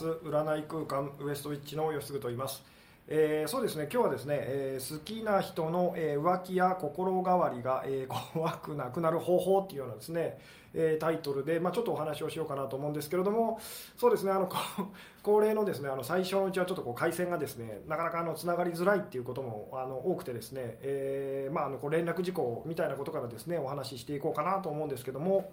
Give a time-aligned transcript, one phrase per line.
[0.00, 2.62] 占い空間ウエストウィッチの吉嗣と言います、
[3.08, 3.88] えー、そうですね。
[3.92, 10.38] 今日はですね、えー、好きな人の、えー、浮気や心変わりが、え 怖くなくなる方法っていうようなですね、
[10.72, 13.58] えタイトルで、まあ、ちょっとお話をしようかなと思うんですけれども
[13.96, 14.30] そうですね。
[14.30, 14.48] あの
[15.24, 25.50] 恒例のですねあの最初のうちはちょっとこう回線がですねなかなかあのつながりづらいっていうこともあの多くてですね、えまあ、あのこう連絡事項みたいなことからですねお話ししていこうかなと思うんですけども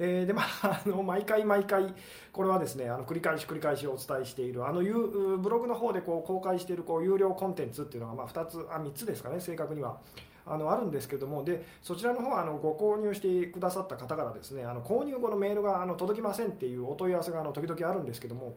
[0.00, 1.92] えー、でまあ、あの毎回毎回
[2.32, 9.98] これはですねあの繰り返し繰り返しお伝えしているあのブログの方でこう公開しているこう有料コンテンツっていうのがまあ2つあ3つですかね正確には。
[10.50, 18.56] あのあるんですけどもでそちらの方はあのご購入してくださった方からですねあの購入後のメールがあの届きませんっていうお問い合わせがあの時々あるんですけども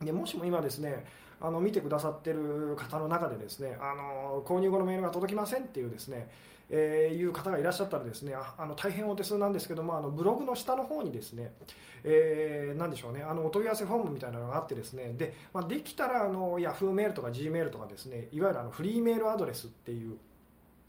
[0.00, 1.04] でもしも今ですね
[1.38, 6.30] あの見てくださってる方の中でですねあの購入後のメールが届きませんっていうですね
[6.70, 11.52] えー、いう方がいらっしゃったらですねああの大変お手数なんですけどもあのブログの下の方にですね、
[12.04, 20.16] えー、何でしょうねあのお問い合わせフォームみたいなのがあってですねで,、まあ、できたらあの Yahoo メールとか G メールとかですねいわゆるあのフリーメールアドレスっていう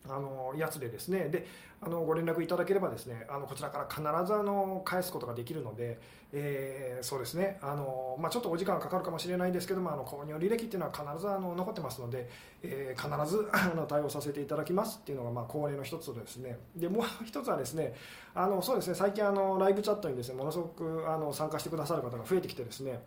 [0.10, 1.30] あのやつでですね。
[1.30, 1.46] で
[1.84, 6.00] あのご連絡いただければですねあのこちらから必ずあの返すことができるので、
[6.32, 7.58] えー、そうですね。
[7.62, 12.30] あの、まあ、ちょっとお時間かかるかもしれないですけどもあの購入履歴っていうのは必ずあの残ってますので、
[12.62, 16.60] えー、必ずあの対応させていただきますっていうのがまあ恒例の一つですね。
[16.76, 17.96] でもう一つはですね
[18.36, 18.96] あのそうですね。
[18.96, 23.02] 最近あのライブチャットにですねものすごくあの参加してくださる方が増えてきてですね。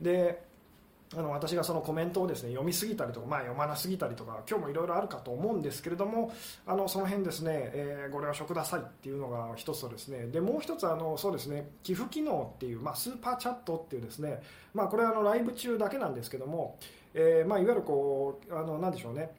[0.00, 0.47] で
[1.16, 6.32] あの私がそのコメントをですね読みすぎたりとか、まあ、読まなすぎたりとか今日もいろいろあるかと思うんですけれども
[6.66, 14.42] あのその辺ですね、えー、ご了承くださいっていうのが一つとですねでもう一つあのそうですね寄付機能っていう、まあ、スーパーチャットっていうですね、
[14.74, 16.78] まあ、これはあのライブ中だけなんですけども、
[17.14, 19.30] えーまあ、いわゆるこうあのなんでしょうね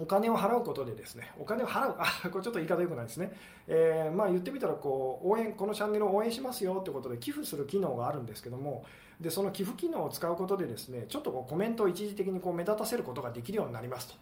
[0.00, 3.32] お金を払うことでですね、お金を払う、あ、これちょっと言い方良くないですね。
[3.66, 8.84] えー、まあ言ってみたらこう応援このチャンネルを応援しますよってことで寄付する機能があるんですけども、
[9.20, 14.14] でその寄付機能を使うことでですね、ちょっとこうコメントを一時的にこう目立たせることができるようになりますと。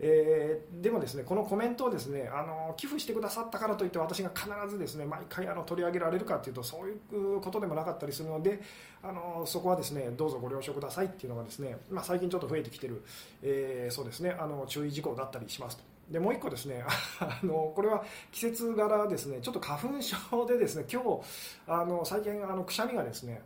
[0.00, 8.60] えー、でもですねこのコメントをですねあの寄付してくださったからといって私が必ずですね毎回あの取り上げられるかというとそういうことでもなかったりするので
[9.02, 13.02] あのそこはですねどうぞご了承くださいっていうのがですね、まあ、最近ちょっと増えてきてる、
[13.42, 15.82] えー、そうですねあの注意事項だったりしますと。
[16.10, 16.84] でもう1個ですね
[17.20, 21.20] あのこれは季節柄ですねちょっと花粉症でですね今日
[21.66, 23.42] あの最近あのくしゃみがですね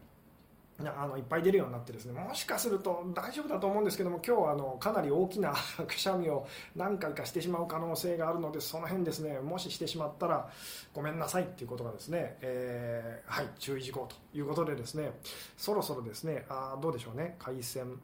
[0.91, 5.55] あのいっぱい出るようになってですねもしかすると大丈夫だと思うんですけども今日はあのかなり大きな
[5.87, 10.51] くしゃみを何回かしてしまう可能性があるのでその辺ですねもししてしまったら
[10.95, 15.13] ごめんなさいっていうことがですね、えー、はい注意事項ということでですね
[15.57, 18.01] そろそろですねあどうでしょうね回線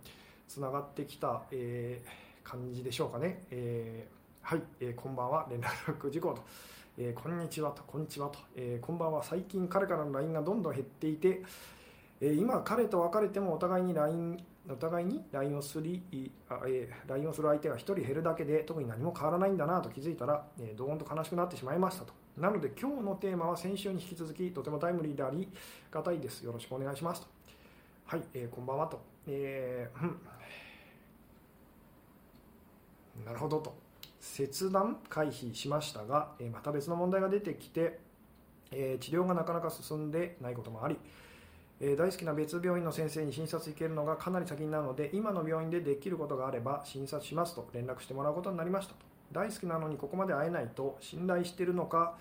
[0.49, 6.43] つながってきた、えー、感じでしょうかね、えー、はい、え、こんばんは連絡事項と。
[6.97, 11.43] え、こんにちはと、こんにちはと、え、こんばんは、最近彼からの LINE がどんどん減っていて、
[12.21, 16.03] え今彼と別れてもお互いに LINE お互いに LINE をすり
[16.49, 22.13] あ、えー、LINE をする相手が1人減るだけで特に何も変わらないんだなと気づいたら、えー、どーんと悲しくなってしまいましたと。
[22.37, 25.49] なので今日のテーマは先週に引き続きとてもタイムリーであり
[25.91, 26.43] がたいです。
[26.43, 27.29] よろしくお願いしますと。
[28.07, 30.07] はい、えー、こんばんはと、えー、う
[33.23, 33.75] ん、なるほどと。
[34.21, 37.99] 切断回避しましたが、えまた別の問題が出てきて、
[38.71, 40.99] え治療がなかなか進んでないこともあり
[41.81, 49.09] え大好きな別病院の先生に診察行けるのがかなり先になるので今の病院でできることがあれば診察しますと連絡してもらうことになりましたと。
[49.33, 52.15] 大好きなのにここまで会えないと信頼してるのか、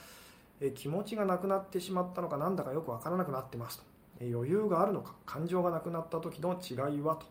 [0.59, 3.83] え気持ちがなくなってしまったのかなんだかよく分からなくなってますと、
[4.19, 7.25] え余裕があるのか感情がなくなった時の違いはと。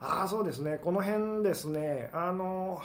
[0.00, 0.80] ああそうですね。
[0.82, 2.10] この辺ですね。
[2.12, 2.82] あの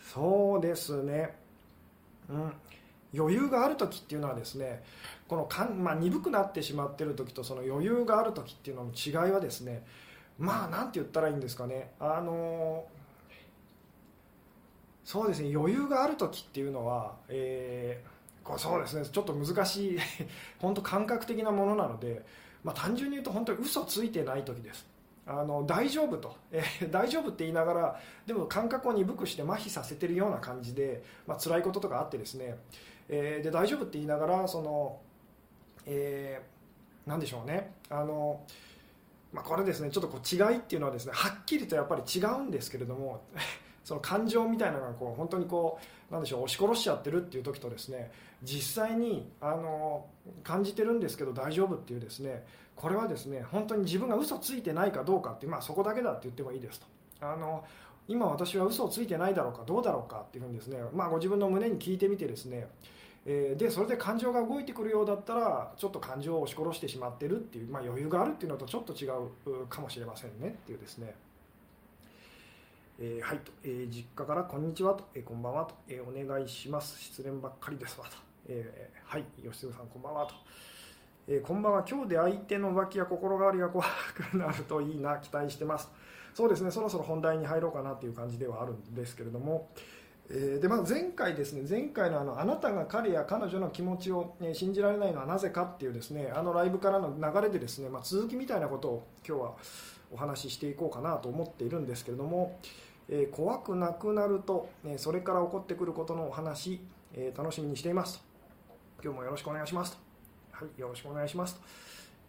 [0.00, 1.36] そうですね。
[2.30, 2.52] うん。
[3.14, 4.82] 余裕がある時っていうのはですね
[5.28, 9.84] このかん、まあ、鈍くなってしまってる時とその余裕がある時っていうのの違いはですね
[10.38, 12.84] まあなんて言ったらいいんですかねあの
[15.04, 19.98] そうですね余裕がある時っていうのは、えー、こうそうですねちょっと難しい
[20.58, 22.24] 本当感覚的なものなので、
[22.64, 24.90] まあ、単純に言うと本当に嘘ついてない時です。
[25.24, 32.58] あの大丈夫と、えー、大丈夫って言いながらでも感覚を鈍くして麻痺させてるような感じで、まあ辛いこととかあってですね
[33.14, 34.98] えー、で大丈夫って言いながらその、
[35.84, 37.74] えー、なんでしょうね。
[37.90, 38.40] あの、
[39.34, 43.22] まあ、これですねちょっとこう違いっていうのはですねはっきりとやっぱり違うんですけれども
[43.84, 45.78] その感情みたいなのがこう本当にこ
[46.10, 48.10] うなんでしょう押し殺しちゃってるっていう時とですね
[48.42, 50.06] 実際にあの
[50.42, 56.86] 感じてるんですけど大丈夫っていうですねこれはですね本当に自分が嘘ついてないかどうかってまあそこだけだって言ってもいいですと。
[57.20, 57.62] あの
[58.08, 62.68] 今私は嘘をついてないだろうかどうだろうかっていうふうにですね、まあ、ご自分の胸に聞いてみてですね、
[63.24, 71.14] えー、でそれで感情が動いてくるようだったらちょっと感情を押し殺してしまってるっていう、まあ、余裕があるっていうのとちょっと違うかもしれませんねっていうですね、
[72.98, 77.00] えー、はいと、えー、実家からこんにちはと、えー、こんばんはと、え、お願いします。
[77.00, 78.12] 失恋ばっかりですわと、
[78.48, 79.24] え、はい。
[79.42, 80.34] 吉純さんこんばんはと、
[81.28, 81.84] え、こんばんは。
[81.88, 83.84] 今日で相手の浮気や心変わりが怖
[84.14, 85.16] くなるといいな。
[85.18, 85.90] 期待してます。
[86.34, 86.70] そうですね。
[86.70, 89.68] そろそろ本題に入ろうかなっていう感じではあるんですけれども、
[90.30, 99.52] えでまあ、前回ですね前回のあのあなたが彼や彼女の気持ちを、ね、信じられないのはなぜかっていうですねあのライブからの流れでですね、まあ、続きみたいなことを今日は
[100.12, 102.58] お話ししていこうかなと思っているんですけれども、
[103.08, 106.80] えー、怖くなくなると、ね、それから起こってくることのお話、
[107.14, 108.24] えー、楽しみにしていますと。
[109.02, 109.98] 今日もよろしくお願いしますと。
[110.52, 111.60] はいよろしくお願いしますと、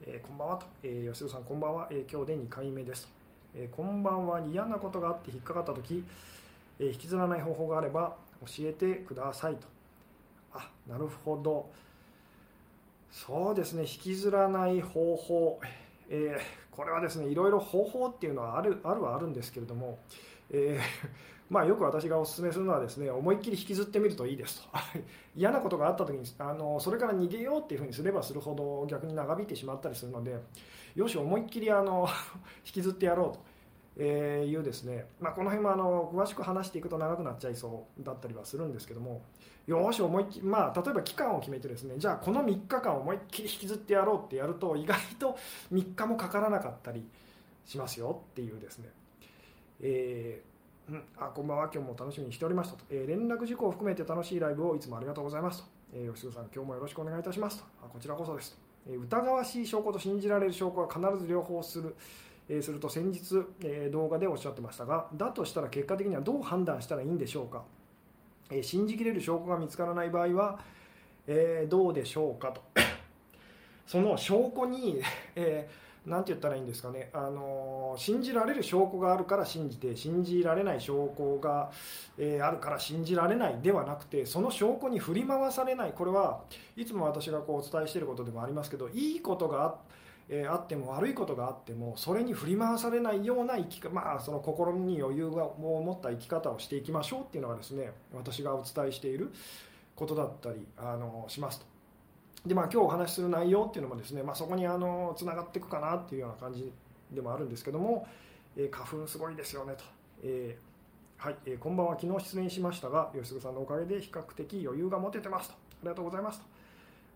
[0.08, 3.10] えー、こんばんはと、え吉野さんこんばんは、え今日で2回目ですと、
[3.56, 4.42] えこんばんは。
[4.42, 6.04] 嫌なことがあって引っかかった時
[6.80, 9.68] え引きずらない方法があれば教えてくださいと。
[10.54, 11.70] あなるほど。
[13.12, 13.84] そうですね。
[13.84, 15.60] 引きずらない方法、
[16.10, 20.00] えー、これはですねいろいろ方法っていうのはあるあるはあるんですけれども、
[20.52, 21.08] えー、
[21.50, 24.70] まあ、よく私がお勧めするのはですね思いっきり引きずってみるといいですと。
[25.36, 30.40] 嫌なことがあった時にあのそれから逃げようっていうふうにすればするほど逆に長引いてしまったりするので
[30.96, 32.08] よし思いっきりあの
[32.66, 33.53] 引きずってやろうと。
[33.98, 39.22] えー、いうですね、まあ、この辺もあの詳しく話していくと長くなっちゃいそうだったりはするんですけども
[39.68, 45.38] よし思いっき、まあ、例えば期間を決めてですねじゃあこの3日間思いっきり引きずってやろうってやると意外と
[45.72, 47.06] 3日もかからなかったり
[47.66, 48.90] しますよっていうですね、
[49.82, 57.66] えー、うん、あこんばんは今日も楽しみにしておりましたと、えー、連絡事項を含めて楽しいライブをいつもありがとうございますと、え、吉野さん今日もよろしくお願いいたしますと。
[57.84, 58.58] あこちらこそですと、
[58.92, 61.96] え疑わしい証拠と信じられる証拠は必ず両方する。
[62.50, 67.64] えすると先日、え動画でおっしゃってましたがだとしたら結果的にはどう判断したらいいんでしょうか、
[68.52, 70.60] え信じきれる証拠が見つからない場合は、
[71.28, 72.62] えどうでしょうかと。
[73.88, 75.02] その証拠に、
[75.36, 81.72] えー、て言ったらいいんですかね、あの信じられる証拠があるから信じて信じられない証拠が、
[82.18, 85.94] えー、あるから信じられないではなくてその証拠に振り回されない。
[85.94, 86.42] これは
[86.76, 99.32] いつも私がこうお伝えしていることでもありますけどいいことがあってえあっても悪いことがあってもそれに振り回されないような生きまあ、その心に余裕を持った生き方をしていきましょうっていうのがですね私がお伝えしている
[99.96, 101.66] ことだったりあのしますと。
[102.46, 106.74] でまあ、今日お話しする内容っていうのもですね、まあ、そこにあのつながっていくかなっていうような感じ
[107.10, 108.06] でもあるんですけども、
[108.58, 109.84] えー、花粉すごいですよねと、
[110.24, 111.98] えー、はい、えー、こんばんは。
[111.98, 115.56] 昨日出演しましたが吉純さんのおかげで比較的余裕が持ててますと。
[115.56, 116.53] ありがとうございますと。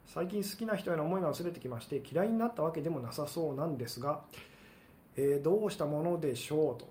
[0.07, 4.21] 最近好きな人への思いが薄れてきまして嫌いになったわけでもなさそうなんですが、
[5.17, 6.87] えー、どうしたものでしょうと。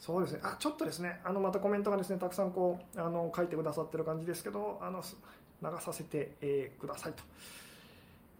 [0.00, 0.40] そうですね。
[0.42, 1.20] あちょっとですね。
[1.24, 5.02] あのまたコメントがですねたくさんこうあの書いてくださってる感じですけどあの
[5.62, 7.22] 流させて、えー、くださいと、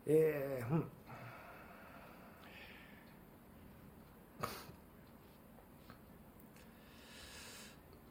[0.06, 0.84] えー、うん。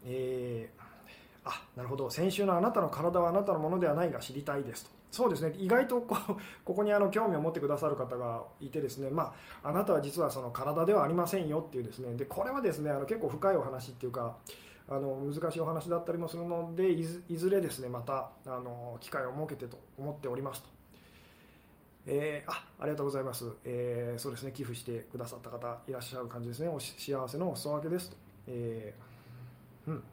[0.05, 0.88] えー
[1.49, 2.09] あなるほど。
[2.09, 4.85] 先週のあなたの体はあなたのものではないが知りたいです。
[4.85, 5.53] とそうですね。
[5.57, 6.15] 意外とこ
[6.63, 12.15] ここにあの興味を持ってくださる方がいてですね、まあ、あなたは実はその体ではありませんよっていうですね。
[12.15, 14.37] でこれはですねあの結構深いお話っていうか
[14.87, 20.69] あの難しいお話だったりもするのでいずれですねまたあの機会を設けてと思っておりますと。
[22.05, 24.51] えー、あありがとうございます、えー、そうですね。
[24.51, 26.67] 寄付してくださった方いらっしゃる感じですね。
[26.67, 30.03] お幸せのお裾分けですと、えー、うん。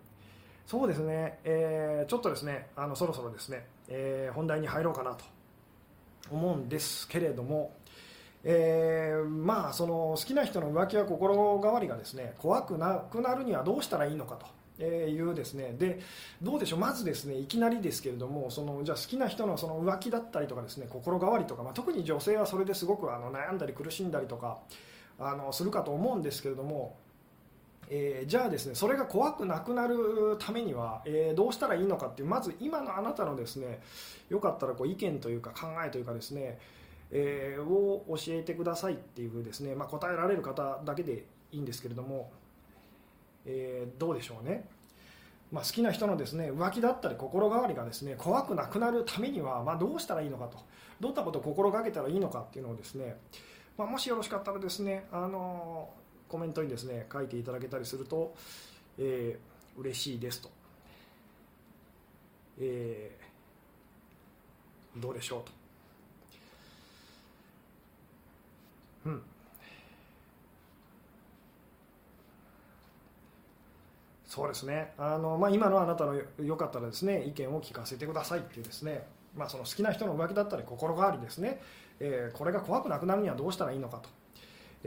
[0.67, 5.25] そうですね、えー、ちょっとですねあのそろそろですね、えー、本題に入ろうかなと
[6.31, 7.73] 思うんですけれども、
[8.43, 14.47] えー、まあその好きな人の浮気や心変わりがですね怖くなくなるにはどうしたらいいのかと。
[14.79, 16.01] えいうですねで
[16.43, 24.59] どうでしょうまずですねいきなりですけれどもそのじゃあ好きな人のその浮気だったりとかですね心変わりとか、まあ、特に女性はそれですごくあの悩んだり苦しんだりとか
[25.19, 26.99] あのするかと思うんですけれども
[27.89, 33.81] えー、じゃあですねそれが怖くなくなるためには、えー、どうしたらいいのかっていうまず今のあなたのですね
[34.29, 36.59] よかったらこう意見というか考えというかですね、
[37.11, 42.33] えー、を教えてくださいっていうですね、まあ、答えられる方だけでいいんですけれども、
[43.45, 44.69] えどうでしょうね、
[45.53, 50.59] まあ、好きな人のですね浮気だったり心変わりがですね怖くなくなるためには、まあ、どうしたらいいのかと。
[51.01, 53.17] どんなことを心がけたらいいのかっていうのをですね、
[53.77, 55.91] ま、もしよろしかったらですねあの
[56.29, 58.35] コメントにですね書いていただけたりすると、
[58.99, 60.51] えー、嬉しいですと、
[62.61, 65.53] えー、どうでしょうと。
[69.07, 69.23] うん。
[74.27, 74.93] そうですね。
[74.99, 79.07] あの、まあ、今のあなたのよかったらですね意見を聞かせてくださいっていうですね、
[79.37, 81.63] まあ、その好きな人の浮気だったり心変わりですね、
[82.01, 84.09] えー、これが怖くなくなるにはどうしたらいいのかと。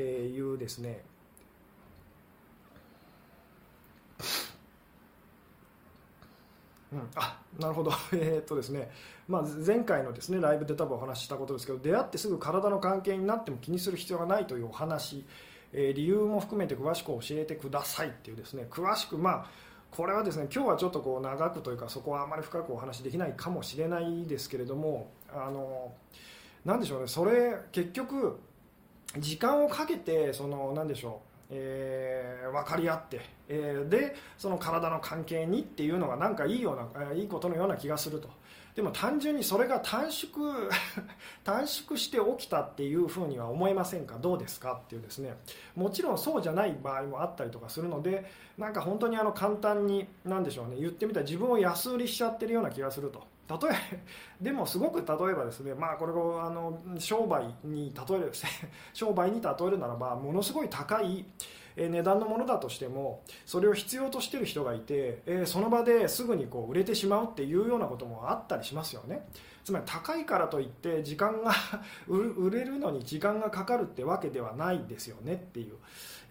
[0.01, 1.03] いうですね。
[6.91, 8.89] うん、あなるほど、 えー、っとですね。
[9.27, 15.23] まあ、前回のですねライブで多分お話ししたことですけど出会ってすぐ体の関係になっても気にする必要がないというお話、
[15.71, 18.65] えー、理由も含めて詳しく教えてくださいっていうですね。
[18.71, 19.45] 詳しくまあ
[19.91, 25.91] これはですね今日はちょっとこう長くというかそこはあまり深くお話できないかもしれないですけれどもあの
[26.65, 27.07] なでしょうね。
[27.07, 28.39] それ結局
[29.17, 31.28] 時間をかけてそのなんでしょう。
[31.49, 38.29] えー、分かり合って、えー、でその体の関係にっていうのがなんかいいような、いいことのような気がすると。
[38.75, 40.69] でも単純にそれが短縮
[41.43, 44.17] 短縮して起きたっていうふうには思えませんか？
[44.19, 45.35] どうですかっていうですね。
[45.75, 48.25] もちろんそうじゃない場合もあったりとかするので
[48.57, 50.77] なんか本当にあの簡単に何でしょうね。
[50.77, 53.23] 言ってみたら自分を安売りしちゃってるような気がすると。
[53.49, 53.99] 例え
[54.39, 58.31] でもすごく例えばですね、まあ、これをあの商売に例える
[58.93, 61.25] 商売に例えるならばものすごい高い
[61.75, 69.25] 値段のものだとしてもそれを必要としている人がいて、その場ですぐにこう売れてしまうっていうようなこともあったりしますよね。
[69.63, 71.53] つまり高いからといって時間が
[72.07, 75.75] 売れるのに時間がかかるってわけではないですよねっていう、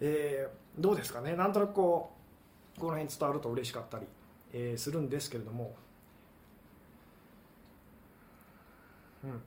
[0.01, 1.35] えー、どうですかね。
[1.35, 2.11] なんとなくこ
[2.77, 4.05] うこの辺伝わると嬉しかったり、
[4.53, 5.75] え、するんですけれども。
[9.23, 9.41] うん、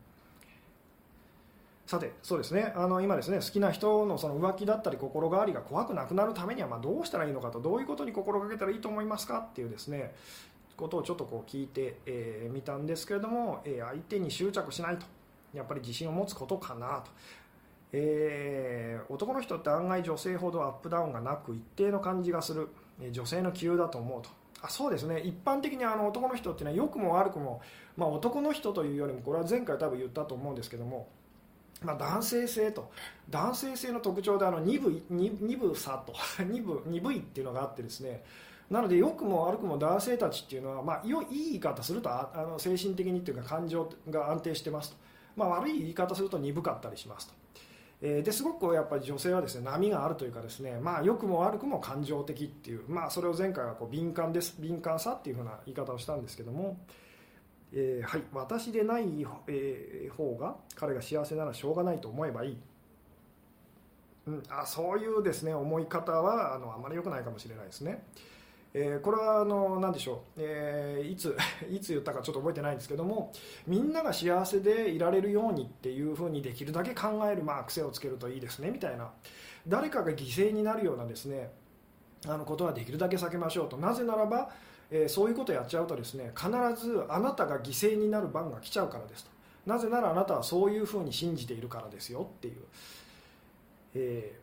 [1.87, 2.73] さてそうですね。
[2.76, 10.14] あの今ですね好きな人のその浮気だったり心変わりが怖くなくなるためにはまどうしたらいいのかとどういうことに心がけたらいいと思いますかっていうですね
[10.76, 15.07] ことをちょっとこう聞いてみ、えー、たんですけれども、えー、相手に執着しないと。
[15.55, 17.11] やっぱり自信を持つことかなと。
[17.93, 22.69] えー、男の人って案外女性ほどアップダウンがなく一定の感じがする。
[23.00, 24.31] え女性の気憂だと思うと。
[24.62, 27.61] あそうですね一般的にあの男の人っていうのは良くも悪くも、
[27.97, 31.09] まあ、男の人というよりもこれは前回多分言ったと思うんですけども、
[31.83, 32.90] まあ、男性性と
[33.28, 36.14] 男性性の特徴であの鈍い鈍さと
[36.45, 38.23] 鈍鈍いっていうのがあってですね
[38.71, 44.97] なので良くも悪くも男性たちっていうのは、まあ、いい言い方するとあの精神的にっていうか感情が安定してますと、
[45.37, 47.42] まあ、悪い言い方すると鈍かったりしますと。
[48.04, 56.76] えー、ですごくやっぱり女性はですね波があるというかですねまあ良くも悪くも感情的っていうまあそれを前回はこう敏感です敏感さっていうふうな言い方をしたんですけども、
[57.73, 59.04] えー、はい私でない、
[59.47, 62.56] えー、方が彼が幸せならしょうがないと思えばいい、
[64.26, 68.02] うん、あそういうですね思い方はあのあまり良くないかもしれないですね。
[68.75, 71.37] えー、これはあの何でしょう、えー、いつ
[71.71, 73.33] いつ言ったかちょっと覚えてないんですけども
[73.67, 79.11] みんなが幸せでいられるようにっていうふうにできるだけ考える、まあ、癖をつけるといいですねみたいな。
[79.69, 81.52] 誰かが犠牲になるようなですね
[82.26, 83.76] あのことはできるだけ避けましょうと。
[83.76, 84.50] なぜならば、
[84.91, 89.31] えー、そういうことをやっちゃうとですね必ずあなたが犠牲になる番が来ちゃうからですと。
[89.67, 92.55] なぜならあなたはそういうふうに信じているからですよっていう、
[93.95, 94.43] えー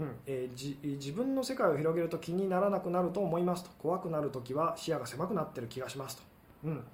[0.00, 0.16] うん。
[0.26, 3.70] えー、自分の世界を広げると気にならなくなると思いますと。
[3.78, 6.22] 怖くなるときは視野が狭くなってる気がしますと、
[6.64, 6.84] うん、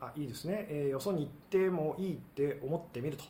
[0.00, 3.24] あいいですね、えー、よそに行ってもいいって思ってみると。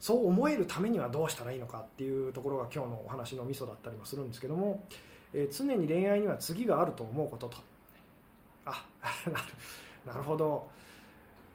[0.00, 4.82] そう思えるためにはどうしたらいいのかっていうところが今日のお話のミソだったりもするんですけども、
[5.34, 7.58] えー、常に恋愛には次があると思うことと。
[8.64, 8.82] あ
[10.06, 10.70] なるほど。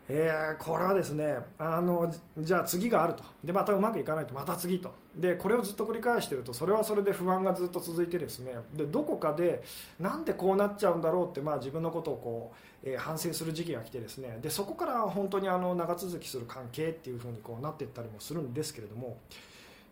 [0.08, 3.24] えー、これはですねあのじゃあ次があると。
[3.44, 4.34] でまたうまくいかないと。
[4.36, 4.94] また次と。
[5.16, 8.54] でこれをずっと繰り返しているとそれはそれで不安がずっと続いてですね。
[8.76, 9.64] でどこかで
[10.00, 14.38] なんでこうなっちゃうんだろうって、まあ、自分のことをこう、えー、反省する時期が来てですね。
[14.42, 19.18] でそこから本当にあの長続きする関係っていうふうにこうなっていったりもするんですけれども、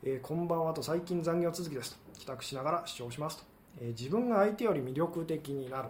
[0.04, 2.04] えー、こんばんはと最近残業続きですと。
[2.20, 3.44] 帰宅しながら視聴しますと、
[3.82, 5.90] え自分が相手より魅力的になる。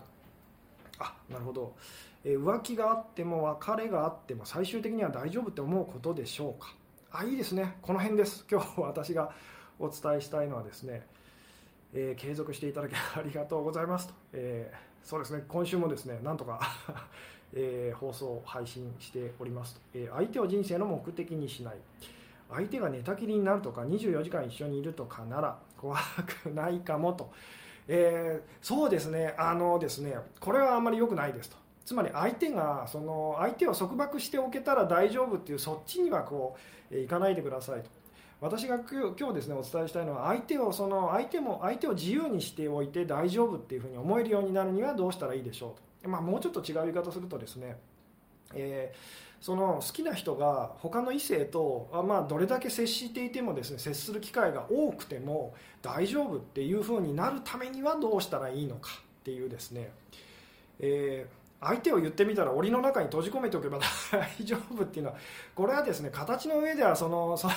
[0.99, 1.75] あなるほど。
[2.23, 6.73] 浮気があっても別れがあっても最終的には大丈夫って思うことでしょうか？
[7.11, 7.77] あいいですね。
[7.81, 8.45] この辺です。
[8.49, 9.31] 今日私が
[9.77, 11.05] お伝えしたいのはですね、
[11.93, 15.43] えー、継続していただきありがとうございますと、えー、そうですね。
[15.47, 16.59] 今週もですねなんとか
[17.55, 21.75] えー、放送配信しておりますと、え相手を人生の目的にしない。
[22.49, 25.97] 相手が寝たきりになるとか24時間一緒にいるとかなら怖
[26.43, 27.31] くないかもと、
[27.87, 29.35] えそうですね。
[29.37, 31.62] あのですねこれはあんまり良くないですと。
[31.85, 36.55] つまり相手がその相手を束縛しておけたら大丈夫っていうそっちにはこ
[36.91, 37.89] ういかないでくださいと。
[38.39, 47.77] 私が今日ですねお伝えしたいのは相手をその相手も相手を自由にしておいて大丈夫っていうふうに思えるようになるにはどうしたらいいでしょうと、まあ、もうちょっと違う言い方するとですね、
[48.53, 58.89] えー、その好きな人が他の異性と、まあ、どれだけ接していてもですね接する機会が多くても大丈夫っていうふうになるためにはどうしたらいいのか
[59.21, 59.89] っていうですね、
[60.81, 63.79] えー相手を言ってみたら檻の中に閉じ込めておけば
[64.11, 65.17] 大丈夫っていうのは
[65.55, 67.53] これはですね形の上ではそのその、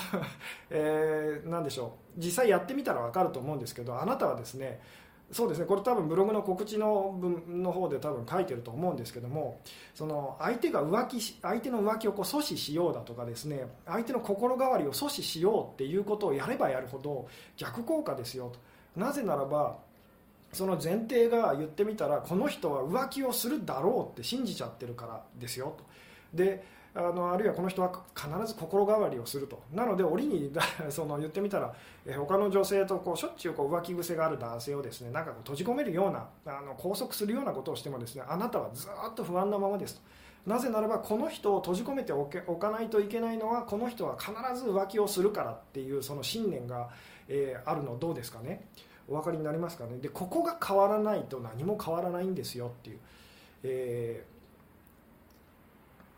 [0.69, 4.79] えー、でしょう実際やってみたら分かると思うんですけどあなたはですね
[5.31, 9.59] そうですねこれ多分ブログの告知の文の方で多分書いてると思うんですけども
[9.93, 18.59] その相手が浮気相手の浮気をこう阻止しようだとかですね相手の心変わりを阻止しようっていうことをやればやるほど逆効果ですよと。
[18.97, 19.77] なぜならば
[20.53, 25.83] その前提が言ってみたらこの人は浮気をするだろうって信じちゃってるからですよと。
[26.33, 29.61] であのあるいはこの人は必ず心変わりをすると。
[29.71, 30.51] なので折に
[30.89, 31.75] その言ってみたら
[32.17, 40.01] 他の女性とこうしょっちゅうこう浮気癖がある男性をですねなんかこう閉じ込めるようなあの拘束するようなことをしてもですねあなたはずっと不安なままですと。
[40.47, 46.89] なぜならばこの人を閉じ込めておけおかないといけないのはこの人は必ず浮気をするからっていうその信念が、
[47.27, 48.69] えー、あるのどうですかね。
[49.07, 49.97] お分かりになりますかね？
[49.97, 52.99] でここが変わらないと何も変わらないんですよっていう、
[53.63, 54.37] えー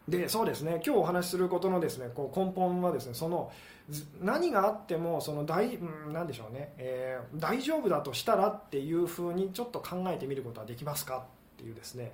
[0.10, 0.82] でそうですね。
[0.84, 3.52] 今日お話しすることのですねこう根本はですねその
[4.20, 11.22] 何があってもその大、うん、なでしょうね、えー、大丈夫だとしたらっていうふうにちょっと考えてみることはできますかっ
[11.58, 12.12] ていうですね、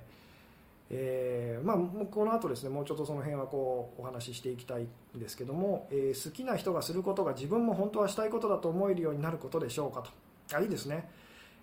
[0.90, 1.76] えー、まあ、
[2.10, 10.10] この後ですねもうちょっとその辺はこうお話ししていきたいんですけども、えー、好きな人がすることが自分も本当はしたいことだと思えるようになることでしょうかと。
[10.52, 11.08] あいいですね、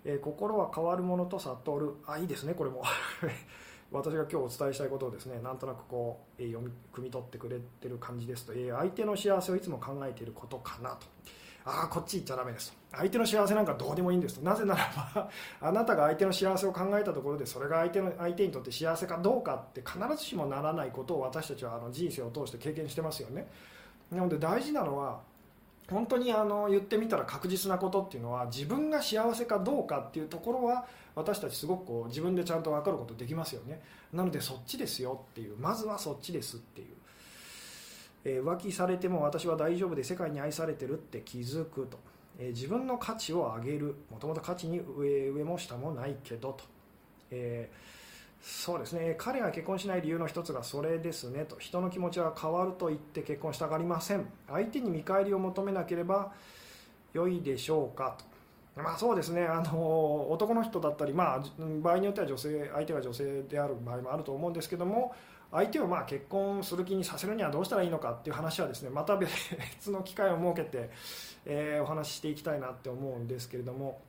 [0.04, 1.94] え心は変わるものと悟る。
[2.06, 2.82] あいいですねこれも。
[3.92, 11.06] 私が今日お伝えしたいことをですねなんとなくこう、え読み汲み取ってくれてる感じですと、え相手の幸せをいつも考えていることかなと。
[11.66, 12.78] ああこっち行っちゃだめですと。
[12.92, 14.44] 相手の幸せなんかどうでもいいんですと。
[14.44, 23.48] なぜならば あなたが相手の幸せを考えたところでそれが相手の相手にとって幸せかどうかって必ずしもならないことを私たちはあの人生を通して経験してますよね。
[24.10, 25.22] なので大事なのは
[25.90, 33.82] 本当にあの言ってみたら確実なことっていうのは自分が幸せかどうかっていうところは私たちすごくこう自分でちゃんと分かることできますよね。
[34.12, 35.24] なのでそっちですよ。
[35.30, 35.56] っていう。
[35.58, 36.88] まずはそっちですっていう、
[38.24, 41.98] えー、浮気されても私は大丈夫で世界に愛されてるって気づくと、
[42.38, 43.94] えー、自分の価値を上げる。
[44.10, 46.64] もともと価値に上上も下もないけどと、
[47.30, 47.94] えー
[48.46, 49.14] そうですね。
[49.16, 51.46] 彼が結婚しない理由の一つがそれですね。
[51.46, 54.26] と人の気持ちは変わると言って結婚したがりません。
[54.48, 56.30] 相手に見返りを求めなければ
[57.14, 58.18] 良いでしょうか。
[58.76, 59.46] とまあそうですね。
[59.46, 61.44] あの男の人だったり、まあ、
[61.80, 65.14] 場合によっては女性相手が女性である場合もあると思うんですけども
[65.50, 70.90] 相手をまあ結婚する気にさせるにはどうしたらいいのかっていう話はですねまた別の機会を設けて、
[71.46, 74.02] えー、お話ししていきたいなって思うんですけれども。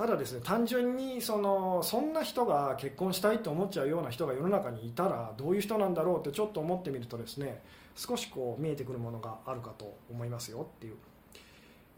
[0.00, 7.62] ただですね単純にそのそんな人が結婚したいと思っちゃうような人が世の中にいたらどういう人なんだろうってちょっと思ってみるとですね
[7.96, 10.66] 少しこう見えてくるものがあるかと思いますよ。
[10.76, 10.94] っていう、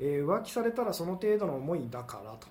[0.00, 2.48] えー、浮気されたらその程度の思いだからと。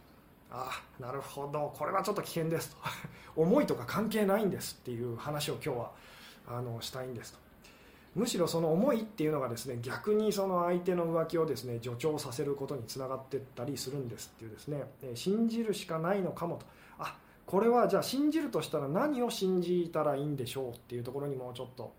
[0.52, 1.74] ああなるほど。
[1.78, 2.78] これはちょっと危険ですと。
[3.36, 5.92] 思いとか関係ないんですっていう話を今日は
[6.48, 7.40] あのしたいんですと。
[8.14, 14.84] むしろその思いっていうのがですね逆にその相手の浮気をですね助長させることにつながっていったりするんですっていうですね。
[15.16, 16.66] 信じるしかないのかもと。
[17.00, 21.94] あこれはじゃあ信じるとしたら何を信じたらいいんでしょうっていうところにもうちょっと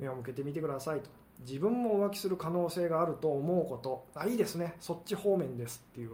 [0.00, 1.10] 目を向けてみてくださいと。
[1.40, 4.04] 自分も浮気する可能性があると思うこと。
[4.14, 4.74] あいいですね。
[4.80, 6.12] そっち方面ですっていう、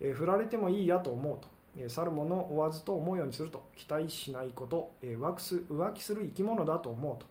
[0.00, 1.48] え振られてもいいやと思うと。
[1.76, 3.62] え去る者追わずと思うようにすると。
[3.76, 7.26] 期待しないこと、え浮気す浮気する生き物だと思うと。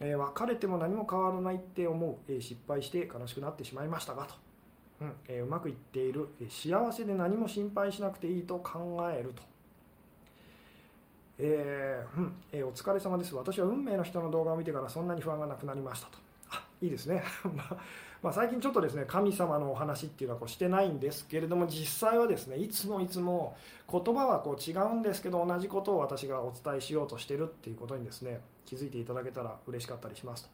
[0.00, 4.34] えー、別れても何も変わらないって思う、えー、失敗して悲しくなってしまいましたがと、
[5.02, 9.42] うんえー、うまくいっている、え幸せで何も心配しなくていいと考えると、
[11.38, 13.34] えーうんえお疲れ様です。
[13.34, 16.18] 私は運命の人の動画を見てからそんなに不安がなくなりましたと。
[16.50, 17.22] あいいですね。
[18.22, 23.56] まあ、最近ちょっとですね神様のお話っていうのはこうしてないんですけれども実際はですねいつもいつも
[23.90, 30.50] 言葉はこう違うんですけど同じことを私がお伝えしようとしてるっていうことにですね気づいていただけたら嬉しかったりしますと。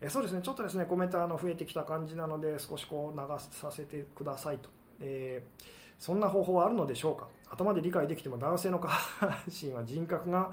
[0.00, 4.70] えそうですねちょっとですねコメントあの増えてきた感じなので少しこう流させてくださいと、
[5.00, 5.62] えー、
[5.98, 7.28] そんな方法はあるのでしょうか？
[7.50, 10.52] 頭で理解できても男性の下半身は人格が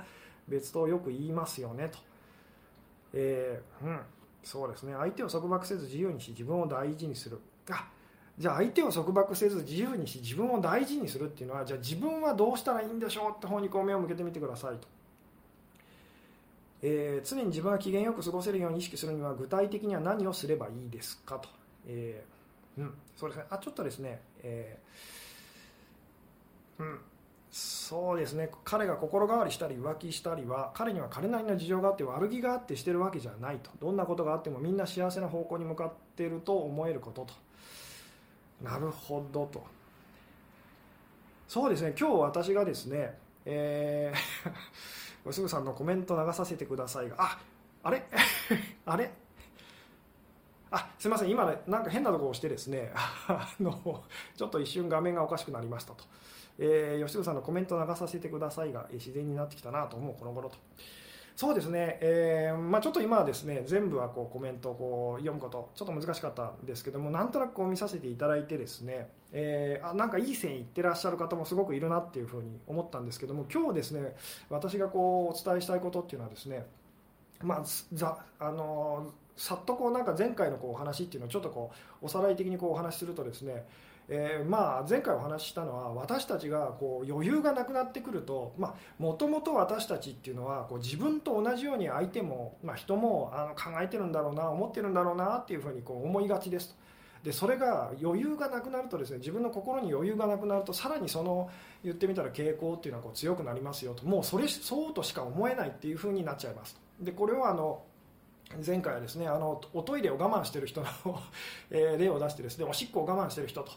[0.49, 1.99] 別とよく言いますよねと、
[3.13, 3.99] えー、うん。
[4.43, 4.93] そうですね。
[4.97, 7.39] 相手を束縛せず自由にし自分を大事にする。
[7.69, 7.89] あ
[8.39, 14.87] じゃあ相手を束縛せず自由にし自分を大事にするっていうのはじゃあ自分はどうしたらいいんでしょうって方にこう目を向けてみてくださいと、
[16.81, 21.49] えー、常に自分が機嫌よく過ごせるように意識するには具体的には何をすればいいですかと、
[21.85, 23.45] えー、うんそうですね。
[23.49, 26.99] あちょっとですね、えー、うん。
[27.51, 28.51] そうですね。
[28.63, 33.71] 彼が心変わりしたり浮気したりは彼には彼なりの事情があって悪気があってしてるわけじゃないと。
[33.79, 37.33] どんなことがあってもみんな幸せな方向に向かっていると思えることと。
[38.63, 39.63] なるほどと。
[41.47, 41.95] そうですね。
[41.99, 47.39] 今日私がですねえー、 すぐさんのコメント流させてくださいがあ
[47.81, 48.03] あれ？
[48.85, 49.11] あれ？
[50.71, 51.29] あすみません。
[51.31, 52.91] 今、なんか変なところを押してですね
[53.27, 54.03] あの
[54.35, 56.03] ちょっと一瞬画面がおかしくなりましたと、
[56.59, 60.57] えー、吉純さんのコメント流させてくださいがえ自然になってきたなと思うこの頃と。
[61.35, 74.17] そうですね、えー、まあ、ちょっと今はですね全部はこうコメントをこう読むことちょっと難しかったんですけどもなんとなくこう見させていただいてですね、えー、あなんかいい線いってらっしゃる方もすごくいるなっていうふうに思ったんですけども今日ですね
[74.49, 76.65] 私がこうお伝えしたいことっていうのはですね
[77.41, 83.65] まあ、ざあのさっとこうなんか前回のこうお話っていうのをちょっとこうおさらい的にこうお話しするとですね
[84.11, 88.53] えー、まあ前回お話ししたのは私たちがこう余裕がなくなってくると
[88.97, 96.75] もともと私たちっていうのはこう自分と同じように相手も、まあ、人もあの考えてるんだろうな思ってるんだろうなっていうふうにこう思いがちですと。
[97.23, 101.49] でそれが余裕がなくなるとですね自分の心に余裕がなくなるとさらにその
[101.83, 104.05] 言ってみたら傾向っていうのはこう強くなりますよと。
[104.05, 107.81] もうそれそうとしか思えないっていうふうになっちゃいますでこれはあの
[108.65, 110.87] 前回はですねあのおトイレを我慢している人の
[111.69, 113.71] 例を出してですねおしっこを我慢している人と。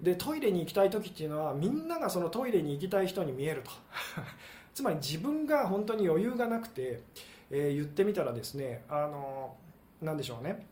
[0.00, 3.70] でトイレに行きたい時っていうのはみんながそのトイレに行きたい人に見えると。
[4.74, 7.00] つまり自分が本当に余裕がなくて、
[7.50, 9.56] えー、言ってみたらですねあの
[10.02, 10.66] なんでしょうね。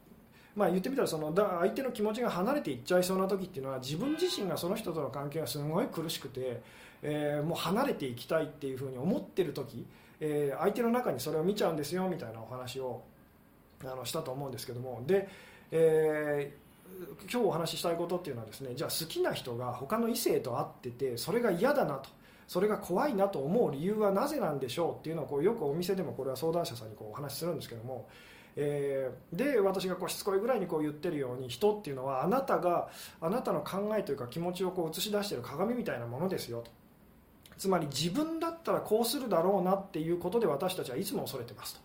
[0.54, 6.60] まあ、言ってみたらそのだ相手の気持ちが離れていっちゃいそうな時っていうのは自分自身がその人との関係がすごい苦しくて、
[7.02, 9.84] えー、もう離れていきたいっていうふうに思ってる時、
[10.20, 13.02] えー、相手の中にそれを見ちゃうんですよみたいなお話を
[13.82, 15.02] あのしたと思うんですけども。
[15.06, 15.28] で、
[15.72, 16.63] えー
[17.30, 22.10] 今日お話ししたいことっていうのはですねじゃあ好きな人が他の異性と会っててそれが嫌だなと
[22.46, 28.08] それが怖いなと思う理由はなぜなんでしょうっていうのをこうよくお店でもこれは相談者さんにこうお話しするんですけども、
[28.56, 32.88] えー、で私がこうしつこいぐらいにこう言ってるように人っていうのはあなたが
[33.20, 36.70] あなたの考えというか気持ちをこう映し出している鏡みたいなものですよと
[37.56, 41.83] つまり自分だったらこうするだろうなっていうことで私たちはいつも恐れてますと。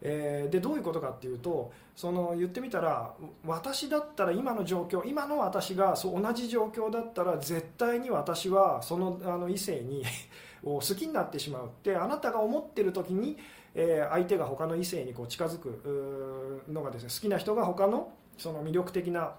[0.00, 10.04] えー、でどういうことかっていうとその言ってみたら私だったら今の状況今の私がそう同じ状況だったら絶対に私はそのあの異性に
[10.62, 13.36] を好きになってしまうってあなたが思ってる時に、
[13.74, 19.34] えー、相手が他の異性にこう近づくのがですね好きな人が他のその魅力的な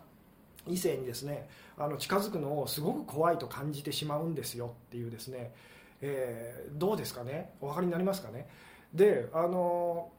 [0.68, 5.54] 異性にですねあの近づくのをすごく怖いと感じてしまうんですよっていうですね、
[6.02, 7.52] えー、どうですかね？
[7.62, 8.48] お分かりになりますかね？
[8.94, 10.12] であの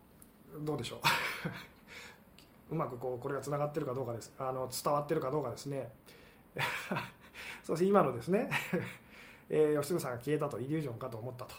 [0.58, 0.98] どうでしょう。
[2.74, 4.32] うまくこうこれがつながってるかどうかです。
[4.38, 5.92] あの伝わってるかどうかですね。
[7.64, 8.50] そして今のですね、
[9.48, 11.54] え、吉純さんが消えたとイリュージョンかと思ったと。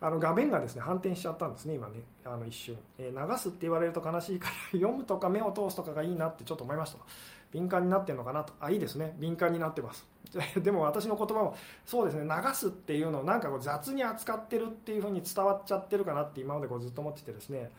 [0.00, 2.02] あの画面がですね反転しちゃったんですね今ね。
[2.24, 6.98] あの一瞬、え、流すって言われると悲しいから読むとか目を通すとかがいいなってちょっと思いました
[7.50, 8.52] 敏感になってるのかなと。
[8.60, 9.16] あいいですね。
[9.18, 10.06] 敏感になってます。
[10.62, 17.70] でも私の言葉もそうですね流すっていうのをなんかこう雑に扱ってるっていうふうに伝わっちゃってるかなって今までこうずっと思っててですね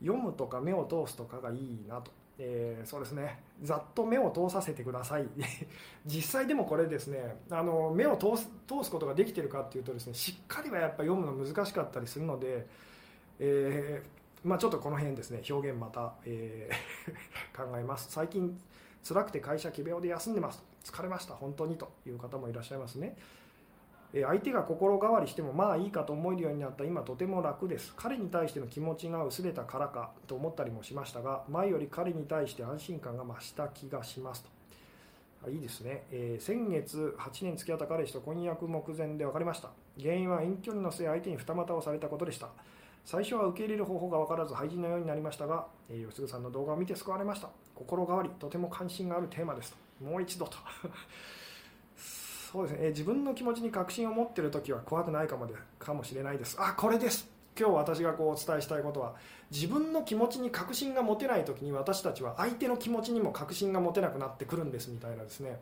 [0.00, 3.38] 読むとか目を通すとかがいいなと、えー、そうですね。
[3.62, 5.28] ざっと目を通させてください。
[6.06, 12.66] 実際でもこれですねあの目を通す通すことができてるかっていうとですねしっかりはやっぱ読むの難しかったりするので、
[13.38, 18.10] えー、まあ、ちょっとこの辺ですね表現また、えー、 考えます。
[18.10, 18.58] 最近
[19.06, 23.16] 辛くて会社奇病で休んでます疲れました本当にという方もいらっしゃいますね。
[24.12, 27.92] 相手が心変わりしてもまあいいかと思えるようになった今とても楽です。
[27.96, 34.60] 彼に対しての気持ちが薄れたからかと思ったりもしましたが前より彼に対して安心感が増した気がしますと。
[35.48, 39.70] いいですね、えー、先月8年付き合った彼氏と婚約目前で分かりました。
[39.98, 42.48] 原因は遠距離の末相手に二股をされたことでした。
[43.06, 47.48] 最初は受け入れる方法が分からず廃人のようになりましたが、えー、吉純さんの動画を見て救われました。
[47.74, 49.89] 心変わりとても関心があるテーマですと。
[50.00, 50.56] もう一度と。
[52.52, 56.56] そうですね、え、自分の気持ちに確信を持っている時は怖くないかもでかもしれないです。
[56.58, 57.28] あこれです。
[57.58, 59.14] 今日私がこうお伝えしたいことは
[59.50, 65.60] 自分の気持ちに確信が持てない時に私たちは相手の気持ちにも確信が持てなくなってくるんですみたいなですね。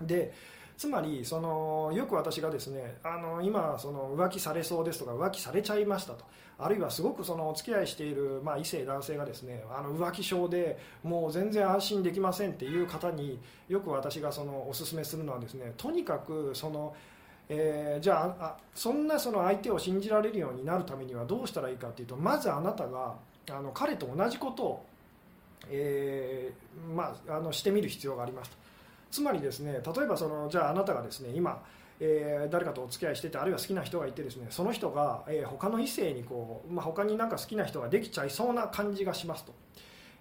[0.00, 0.34] で
[0.76, 6.24] つまりそのよく私がですねあの今その浮気されそうですとか浮気されちゃいましたと。
[6.64, 16.94] あるいはすごくそのお付き合いしている、まあ、異性男性がですねあの浮気症でもう全然安心できませんっていう方によく私がそのお勧めするのはですねとにかくその
[17.48, 23.14] えー、じゃあそんなその相手を信じられるようになるためにはどうしたらいいかというとまずあなたが
[23.50, 24.86] あの彼と同じことを、
[25.68, 28.56] えーまあ、あのしてみる必要がありますと。
[29.10, 31.62] つまりですね例えばそのじゃああなたがですね今
[32.04, 39.54] え、誰かとお付き合いしててあるいは好きな人がいてですねその人が、え、他の異性にこう、まあ、他になんか好きな人ができちゃいそうな感じがしますと、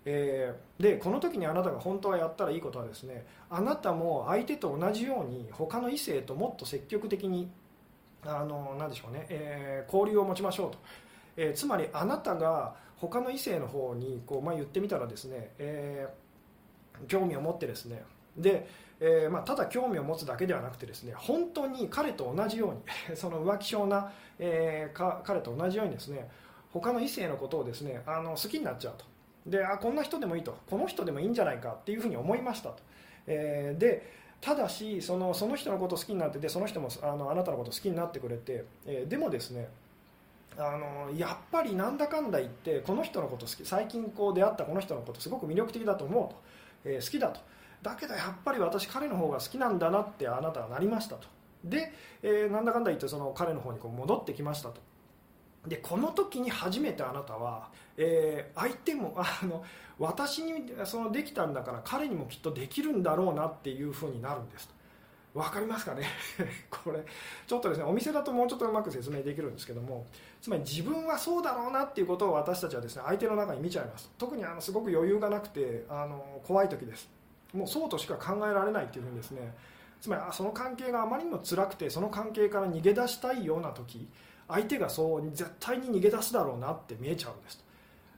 [0.06, 7.50] えー、でこの時にあなたが本当はやったらいいことはですねあなたも相手と同じように他の異性ともっと積極的に
[8.24, 10.78] あのなでしょうね、え、交流を持ちましょうと、
[11.36, 16.08] えー、つまりあなたが他の異性の方にこう、まあ、言ってみたらですね、え
[17.08, 18.04] 興味を持ってですね
[18.38, 18.68] で、
[19.04, 22.82] えまあ、ただ興味を持つだけではなくてですね本当に彼と同じように
[23.18, 26.30] その浮気性な、え彼と同じようにですね
[26.72, 29.06] 他の異性のことをですねあの好きになっちゃうと。
[29.46, 30.56] であこんな人でもいいと。
[30.70, 32.76] この人でもいいんじゃないかっていうふうに思いましたと、
[33.26, 34.04] えー、で
[34.40, 39.68] ただしそのその人のこと好きになっててその人もあのあなたのこと好きになってくれて、えー、でもですね
[40.58, 47.40] あのやっぱりなんだかんだ言ってこの人のこと好き最近こう出会ったこの人のことすごく魅力的だと思うと、えー、好きだと。
[47.82, 51.28] だけどやっぱり私彼の方が好きなんだなってあなたはなりましたと。
[51.64, 54.82] で、えー、なんだかんだ言ってその彼の方にこう戻ってきましたと。
[55.68, 59.64] でこの時に初めてあなたは、えー、相手もあの
[60.00, 64.74] 私にそのできたんだから彼にもきっとできるんだろうなっていうふうになるんですと。
[65.34, 66.06] 分かりますかね？
[66.70, 67.04] これ
[67.48, 70.06] ちょっとですねお店だともうちょっとうまく説明できるんですけども
[70.42, 77.21] つまり自分はそうだろうなっていうことを私たちはですね相手の中に見ちゃいます特にあのすごく余裕がなくてあの怖い時です。
[77.54, 79.54] もうそうとしか考えられないっていうふうにですね
[80.00, 84.08] つまりその関係があまりにも辛くてその関係から逃げ出したいような時
[84.48, 87.64] 相手がそう絶対に逃げ出すだろうなって見えちゃうんです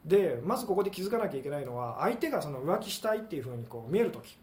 [0.05, 4.37] でまずここで気づかなきゃいけないのは相手がその浮気したいっていうふうにこう見える時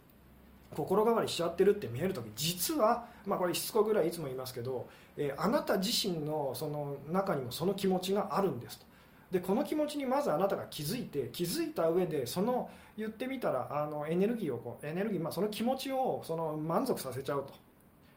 [0.75, 8.87] 心変わりしちゃってるって見える時実は、まあ、これしつこぐらいいつも言いますけど、えー、あなた自身のその中にもその気持ちがあるんですと。
[9.33, 12.69] でこの気持ちにまずあなたが気づいて気づいた上でその
[13.01, 17.55] 言ってみたらあのエネルギーをこうエネルギー、まあ、その気持ちをその満足させちゃうと。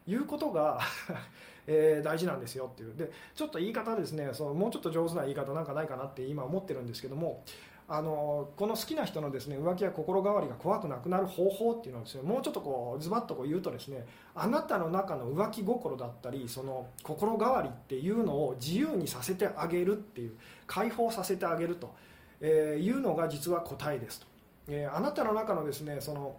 [0.05, 0.81] いうことが
[1.65, 2.93] えー、大事なんですよっていう。
[2.93, 4.29] でちょっと言い方ですね。
[4.33, 7.41] そのもうちょっと上手な言い方なんかないかなって今思ってるんですけども
[7.87, 21.93] あのこの好きな人のですね浮気や心変わりが怖くなくなる方法っていうのはですねもうちょっとこうズバッとこう言うとですねあなたの中の浮気心だったりその心変わりっていうのを自由にさせてあげるっていう解放させてあげると
[22.41, 24.27] えいうのが実は答えですと、
[24.67, 26.37] えー、あなたの中のですねその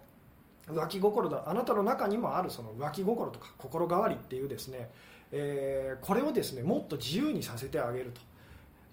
[0.67, 4.89] 浮気心だあなたの中にもあるその浮気心とか心変わりっていうですね
[5.31, 8.21] えー、これをですねもっと自由にさせてあげると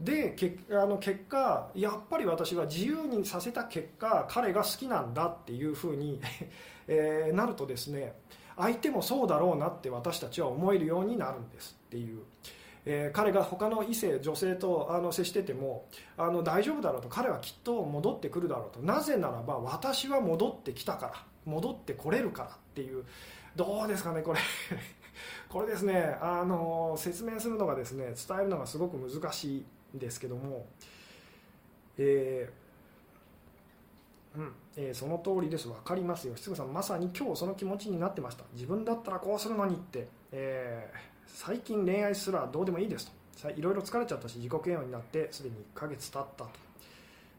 [0.01, 6.21] でけあの結果やっぱり私は自由にさせた結果彼が好きなんだっていうふうに
[6.89, 8.15] えー、なるとですね
[8.57, 12.23] 相手もそうだろうなって私たちは思えるようになるんですっていう。
[12.85, 18.81] えー、彼が他の異性女性とあの接しててもあの大丈夫だろうと彼はきっと戻ってくるだろうと。
[18.81, 23.05] なぜならば私は戻ってきたから戻ってこれるからっていう。
[23.55, 24.41] どうですかねこれ。
[25.49, 30.67] これですねあの説明するのがですね伝えるのがすごく難しいんですけども、
[31.99, 32.63] えー
[34.37, 34.53] うん。
[34.77, 35.69] えー、その通りです。
[35.69, 43.11] 分かりますよ、失さん、まさに今日その気持ちになってました、自分だったらこうするのにって、えー、最近恋愛すらどうでもいいです
[43.43, 46.51] と、いろいろ疲れちゃったし、自己嫌悪になってすでに1ヶ月経ったと、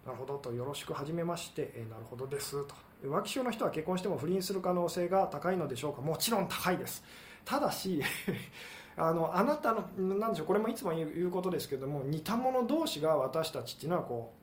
[0.06, 2.66] なるほどと、よろしくはじめまして、えー、なるほどです。
[2.66, 7.04] と、浮気症の人は結婚しても不倫する可能性が高いのでしょうか、もちろん高いです。
[7.46, 8.02] ただし
[8.96, 14.34] あのあなたのなんでしょうこれもいつも言うことですけども似た者同士が私たちっていうのはこ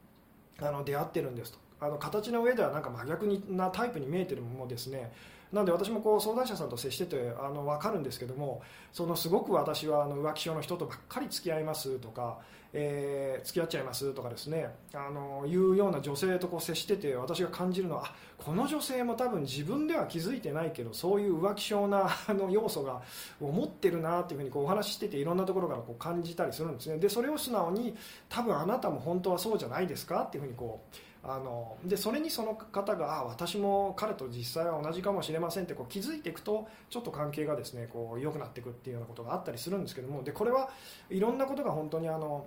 [0.61, 1.59] うあの出会ってるんですと。
[1.83, 5.11] あの形の上ではなんか真逆なタイプに見えてるものですね。
[5.53, 12.39] なので私もこう相談者さんと接しててあの分かるんですけどもそのすごく私はあの浮気症の人とばっかり付き合いますとか、
[12.73, 23.03] えー、付き合っちゃいますとかですねあのいうような女性とこう接してて私が感じるのはこの女性も多分自分では気づいてないけどそういう浮気症なあの要素が
[23.41, 26.99] 持ってるなというふうにこうお話ししてていろんなところからこう感じたりするんですね。
[26.99, 27.97] でそれを素直に
[28.29, 40.71] 多分あなたも本当はそうじゃないですかっていうふうにこうあのでそれにその方があ私も彼と実際は同じかもしれませんってこう気づいていくとちょっと関係がですねこう良くなっていくっていうようなことがあったりするんですけどもでこれは
[41.11, 42.47] いろんなことが本当にあの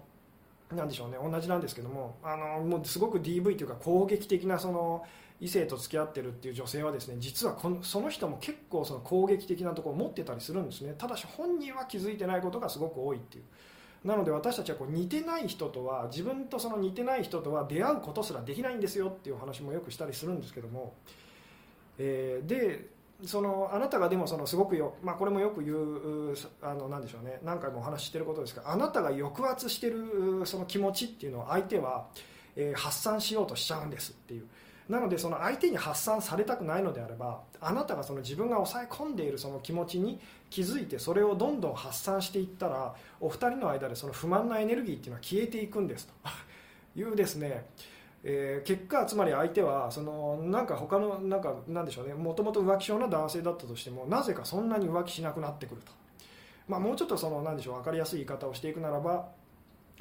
[0.71, 5.05] なんでしょうね同じなんですけどもあのもうすごく DV というか攻撃的なその
[5.39, 13.43] 異性と付き合ってるっていう女性はですね実はこのその人も結構その攻撃的なところを持ってたりするんですねただし本人は気づいてないことがすごく多いっていう。
[14.03, 20.93] なので私たちはこう似てない人とは自分とその似てない人とは出会うことすらできないんですよっていう話もよくしたりするんですけども、
[21.97, 22.89] えー、で
[23.25, 32.07] そのあなたがでもそのすごくよ、まあ、これもよく言うあのなんでしょうね何回もお話ししてることですがあなたが抑圧してるその気持ちっていうのを相手は、
[32.57, 34.47] えー、発散しようとしちゃうんですっていう。
[34.89, 40.19] なのでその相手に発散されたくないのであればあなたがその自分が抑え込んでいるその気持ちに
[40.49, 46.13] 気づいてそれをどんどん発散していったらお二人の間でその不満なエネルギーっていうのは消えていくんですと。
[46.95, 47.65] いうですね。
[48.25, 52.13] えー、結果つまり相手はそのなんか他のなんかなんでしょうね。
[52.13, 55.91] もともと浮気症な男性だったとしてもなぜかそんなに浮気しなくなってくると、
[56.67, 59.27] まあ、もうちょっとそのなんでしょう分かりやすい言い方をしていくならば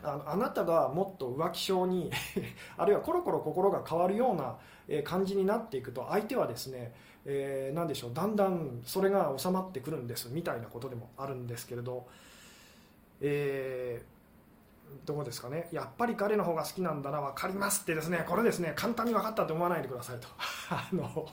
[0.03, 2.11] あのあなたがもっと浮気症に
[2.77, 4.57] あるいはコロコロ心が変わるような
[5.01, 6.93] 感じになっていくと相手はですね、
[7.25, 12.07] えー、何でしょうだんだんそれが収まってくるんですみたいなことでもあるんですけれど、
[13.21, 14.13] えー
[15.07, 20.29] どうですかねやっぱり彼の方が好きなんだな分かりますってですねこれですね簡単に分かったと思わないでくださいと。
[20.71, 21.29] あの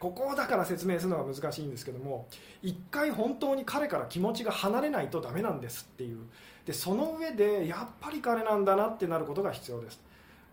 [0.00, 2.26] ここだから説明するのが難しいんですけども
[2.62, 6.26] 一回本当に彼から気持ちが離れないとダメなんですっていう。
[6.64, 10.00] でその上でやっぱり彼なんだなってなることが必要です。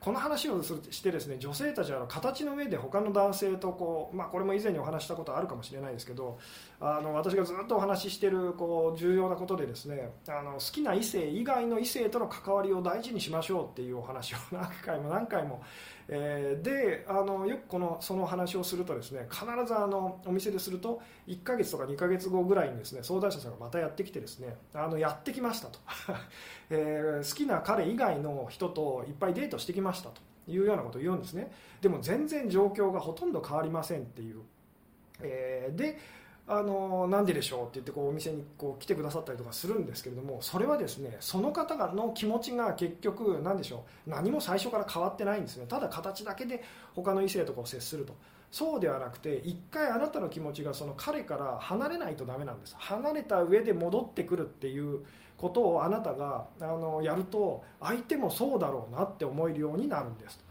[0.02, 6.38] この話をしてですね女性たちは形の上で他の男性とこう、まあ、これも以前にお話したことあるかもしれないですけど
[6.80, 15.62] あの私がずっとお話ししているこう重要なことでですねあの好きな異性以外の異性との関わりを大事にしましょうっていうお話を何回も何回も
[16.12, 25.80] えー、であのよくこのその話をするとですね必ずあのお店ですると1ヶ月とか2ヶ月後ぐらいにですね相談者さんがまたやってきてですねあのやってきましたと、
[26.72, 31.52] えー、好きな彼以外の人といっぱいデートしてきましたというようなことを言うんですね。
[31.82, 34.42] でも全然状況がほとんど変わりませんっていう、
[35.22, 36.00] えー、で
[36.52, 45.68] あのなんででしょうって言ってこうお店にこう来てくださったりとかするんですけれどもそれはですねその方の気持ちが結局何でしょう何も最初から変わってないんですね。
[45.68, 46.64] ただ形だけで
[46.96, 48.16] 他の異性とかを接すると。
[48.52, 52.76] そうではなくて一回あなたの気持ちがその彼から離れないとダメなんです。
[52.80, 55.06] 離れた上で戻ってくるっていう
[55.38, 60.44] ことをあなたがあのやると相手もそうだろうなって思えるようになるんです。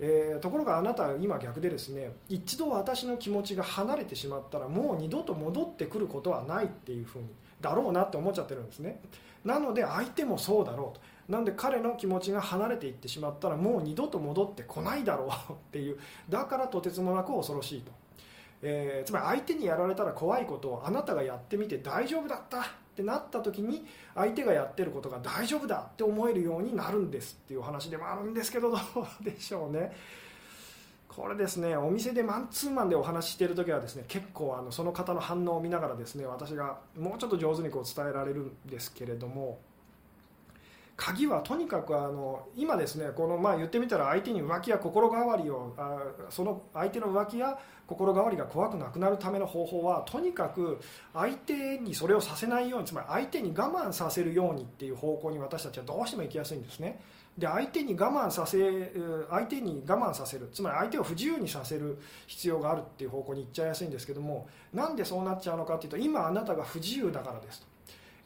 [0.00, 7.28] えー、ところがあなたは今逆でですね一度私の気持ちが離れてしまったらもう二度と戻ってくることはないっていうふうに
[7.60, 9.00] だろうなって思っちゃってるんですね。
[9.44, 11.00] なので相手もそうだろうと。
[11.28, 17.92] なんで彼の気持ちが離れていってしまったらもう二度と戻ってこないだろうっていうだからとてつもなく恐ろしいと、
[18.62, 22.64] えー、つまり相手にやられたら怖いことをあなたがやってみて大丈夫だった。
[22.98, 29.92] ってなった時に相手がやってることが大丈夫だって思えるようになるんですっていう話でもあるんですけど どうでしょうね。
[31.08, 39.58] これですねお店でマンツーマンでお話ししている時はですね結構あのその方の反応を見ながらですね私がもうちょっと上手にこう伝えられるんですけれども
[40.98, 45.96] 鍵はとにかくあの今ですねこのまあ言ってみたら相手に浮気や心変わりをあ
[46.28, 47.56] その相手の浮気や
[47.86, 50.80] 心変わりが怖くなくなるための方法はとにかく
[51.14, 57.00] 相手にそれをさせないようにつまり相手に我慢させるようにっていう方向に私たちはどうしても行きやすいんですね。
[57.38, 58.58] で相手に我慢させ
[59.30, 60.48] 相手に我慢させる。
[60.52, 67.77] つまり相手を不自由にさせる必要があるっていう方向に行っちゃいやすいんですけどもなんでそうなっちゃうのかっていうと今あなたが不自由だからですと。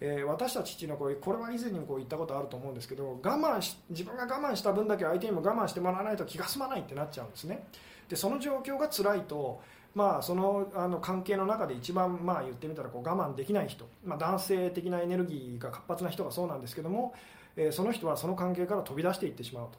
[0.04, 7.64] えー、私たちっていうのはこれこれは以前にもこう言ったことあると思うんですけど我慢し自分が我慢した分だけ相手にも我慢してもらわないと気が済まないってなっちゃうんですね。
[8.08, 9.60] でその状況が辛いと
[9.94, 17.12] まあ、そのあの関係の中で一番、まあ、言ってみたらこう我慢できない人、まあ、男性的なエネルギーが活発な人がそうなんですけども、
[17.56, 19.78] えー、その人はその関係から飛び出していってしまうと。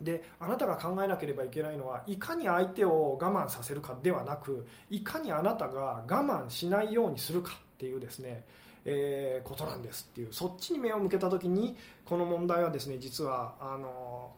[0.00, 8.44] であなたが考えなければいけないのはいかに相手を我慢させるかではなくいかにあなたが我慢しないようにするかっていうですね
[8.88, 14.30] えー、ことなんですっていうそっちに目を向けた時にこの問題はですね実はあの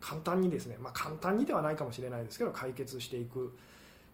[0.00, 3.56] 簡単にですね、まあ、簡単にではないかもしれないですけど解決していく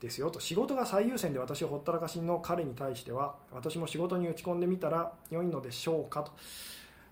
[0.00, 0.40] ですよと。
[0.40, 6.32] 仕事が最優先で私をほったらかしの彼に対しては私も仕事に打ち込んでみたら良いのでしょうかと。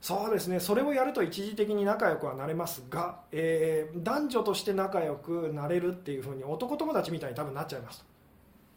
[0.01, 8.03] そうですねそれをやると一時的に仲良くはなれますが、えー、男女として仲良くなれるっていうふうに男友達みたいに多分なっちゃいます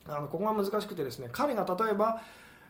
[0.05, 2.21] あのここが難しくてですね彼が例えば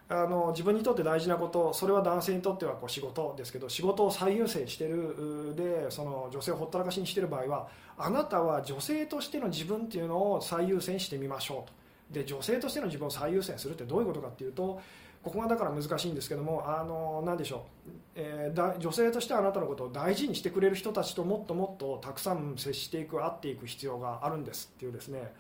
[0.10, 14.82] あの自分にとって大事なことそれは男性にとってはこう仕事ですけど仕事を最優先してるでその女性をほったらかしにしてる場合はあなたは女性としての自分っていうのを最優先してみましょうとで女性としての自分を最優先するってどういうことかっていうと
[15.24, 25.32] ここがだから難しいんですけどもあの何でしょう、えー、だ女性としてあなたのことを大事にしてくれる人たちともっともっとたくさん接していく会っていく必要があるんですっていうですね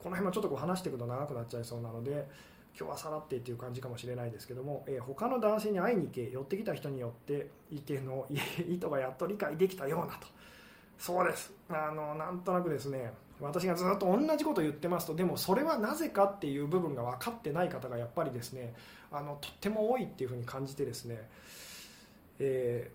[0.00, 2.49] この辺もちょっとこう話していくと長くなっちゃいそうなので。
[2.80, 8.26] 今日はさらってっていう感じかもしれないですけども、えー、他の男性に会いに行け寄ってきた人によって意見の
[8.66, 10.26] 意図がやっと理解できたようなと。
[10.98, 11.52] そうです。
[11.68, 18.74] あのなんとなくですね私がずっと同じことを言ってますとでもそれはなぜかっていう部分が分かってない方がやっぱりですね
[19.12, 21.28] あのとっても多いっていうふうに感じてですね、
[22.38, 22.90] え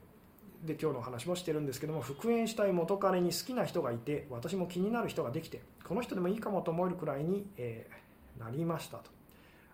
[0.63, 9.14] ー、で今日の話もしてるんですけども復縁したい元彼に好きな人がいて私も気になる人ができてこの人でもいいかもと思えるくらいに、えー、なりましたと。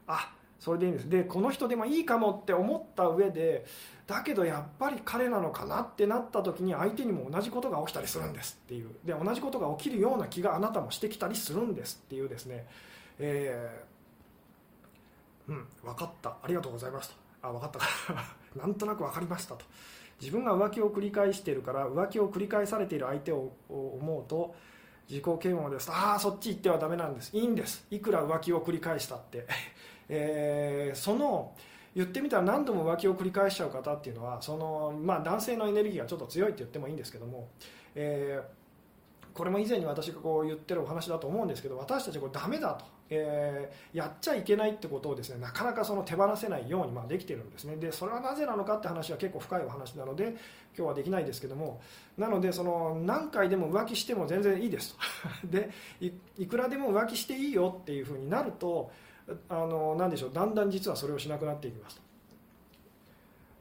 [0.08, 1.10] あそれでいいんです。
[1.10, 3.66] でこの人でもいいかもって思った上で
[4.06, 8.90] だけどやっぱり彼なのかなってなった時に相手にも同じことが起きたりするんですっていう。
[9.04, 12.68] で同じことが起きるような気があなたもしてきたりするんですっていうですね、
[13.18, 16.30] えー、うん分かった。
[16.30, 17.16] ありがとうございました
[17.48, 17.86] あ分かったか。
[18.56, 19.66] なんとなく分かりましたと。
[20.20, 24.54] 自分が浮気を繰り返しているから浮気を繰り返されている相手を思うと
[25.10, 25.90] 自己嫌悪です。
[25.92, 27.36] ああそっち行ってはダメなんです。
[27.36, 27.86] いいんです。
[27.90, 29.48] いくら浮気を繰り返したって、
[30.14, 31.54] えー、その
[31.96, 37.48] 言ってみたら何度も浮気を繰り返しちゃう方っていうのはその、まあ、男性のエネルギーがちょっと強いって言ってもいいんですけども、
[37.96, 47.76] えー、これも以前に私がこう言ってるお話だと思うんですけど私たちはこれダメだとえー、やっちゃいけないってことをですねなかなかその手放せないようにまあできてるんですね。
[47.76, 50.38] でそれはなぜなのかって話は結構深いお話なので今
[50.78, 51.82] 日はできないですけども
[52.18, 54.98] なのでその何回でも浮気しても全然いいですと。
[55.46, 55.70] で
[56.38, 58.92] いくらでも浮気していいよっていうふうになると
[59.50, 62.02] あの何でしょうだんだん実はそれをしなくなっていきますと。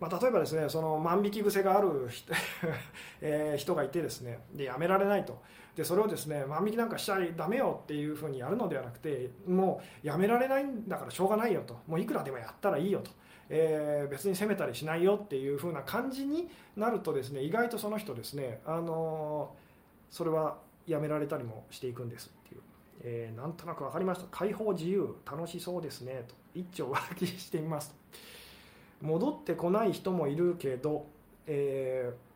[0.00, 2.32] まあ、例えばですねその万引き癖がある人,
[3.20, 5.40] えー、人がいてですねでやめられないと。
[5.76, 11.78] でそれをですね万引きなんかしちゃダメよっていうふうにやるのではなくてもうやめられないんだからしょうがないよと。
[11.86, 13.10] もういくらでもやったらいいよと、
[13.48, 22.32] えー、別に責めたりしないよっていうふうな感じになるとですね意外とその人ですね、あのー、それはやめられたりもしていくんです、
[23.02, 24.26] えー、なんとなく分かりました。
[24.30, 26.24] 解放自由楽しそうですね。
[26.28, 27.90] と一丁浮気してみます。
[29.00, 31.06] と戻ってこない人もいるけど、
[31.46, 32.30] えー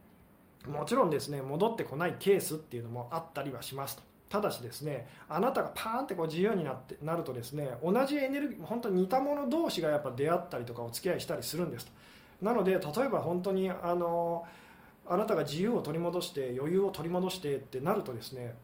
[0.69, 3.97] もちろんですね戻ってこないケースっていうのもあったりはします。
[3.97, 11.87] とただしですねあなたがパーンってこう自由になってなるとですね同じエネルギー本当に似た者同士がやっぱ出会ったりとかお付き合いしたりするんです。
[11.87, 11.93] と
[12.43, 14.45] なので例えば本当にあの
[15.07, 18.55] あなたが自由を取り戻して余裕を取り戻してってなるとですね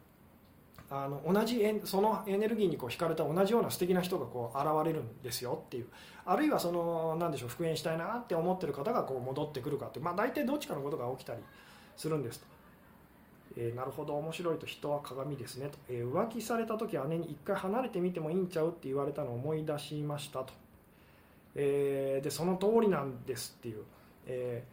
[0.91, 5.87] あの同じそのエネルギーにこう惹かれた同じような素敵な人がこう現れるんですよっていう。
[6.25, 11.41] あるいはその何でしょう復縁したいなって思ってる方がこう戻ってくるかって、まあ、大体どっちかのことが起きたり
[11.97, 12.47] するんですと、
[13.57, 20.53] えー、なるほど面白いと人は鏡ですねと、えー、浮気された時姉に一回離れてみてもいいんちゃうって言われたのを思い出しましたと、
[21.55, 23.85] えー、でその通りなんですっていう、
[24.27, 24.65] え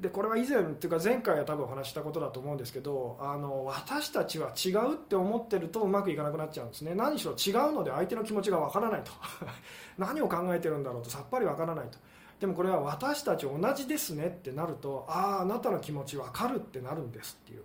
[0.00, 6.94] でこれは以前というか前回は多分お話したことだと思うんですけどあの私たちは違うって思ってるとうまくいかなくなっちゃうんですね。
[6.94, 9.12] 何しろ違うので相手の気持ちがわからないと。
[9.96, 11.98] 何を考えてるんだろうとさっぱりわからないと。
[12.40, 17.62] でもこれは私たち同じですねってなるとあああなたの気持ち分かるってなるんですっていう。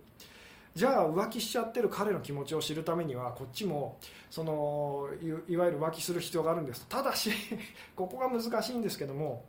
[0.74, 3.98] じゃあ浮気しちゃってる彼の気持ちを知るためにはこっちも
[4.30, 5.06] その
[5.46, 6.86] いわゆる浮気する必要があるんです。
[6.88, 7.30] ただし
[7.94, 9.44] ここが難しいんですけども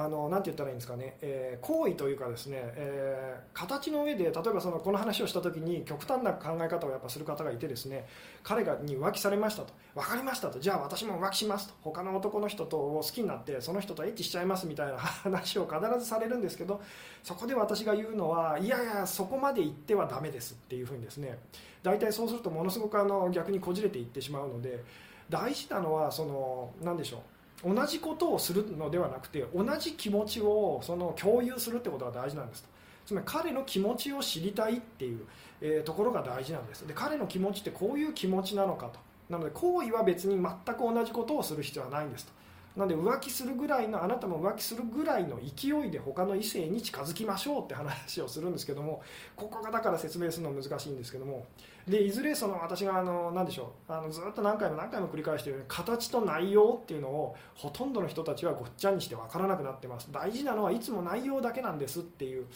[0.00, 8.06] あのなて言ったらいいんですかね、えー、行為というかですね、えー、形の上で例えばそのこの話をした時に極端な考え方をやっぱする方がいてですね
[8.44, 9.74] 彼がに浮気されましたと。
[9.96, 10.60] 分かりましたと。
[10.60, 11.74] じゃあ私も浮気しますと。
[11.82, 16.80] 他の男の人とを好きになってその人とエッチしちゃいますみたいな話を必ずされるんですけど
[17.24, 21.38] そこで私が言うのはいやいやそこまで言ってはダメですっていうふうにですね
[21.82, 24.84] 大体そうするとものすごくあの逆にこじれていってしまうので
[25.28, 27.37] 大事なのはその何でしょう。
[27.64, 32.68] 同じことをするのではなくて同じ気持ちをその共有するってことが大事なんですと。
[33.06, 35.20] つまり彼の気持ちを知りたいっていう、
[35.62, 36.86] えー、ところが大事なんです。
[36.86, 39.00] で彼の気持ちってこういう気持ちなのかと。
[39.30, 42.32] なので行為は別に全く同じことをする必要はないんですと。
[42.76, 49.02] なので浮気するぐらいのあなたも浮気するぐらいの勢いで他の異性に近づきましょうって話をするんですけども
[49.34, 51.46] ここがだから説明するの難しいんですけども
[51.88, 60.12] でいずれその私があの何でしょうあのずっと何回も何回も繰り返しているように形と内容っていうのをほとんどの人たちはごっちゃにして分からなくなってます。
[60.12, 62.46] 大事なのはいつも内容だけなんですっていう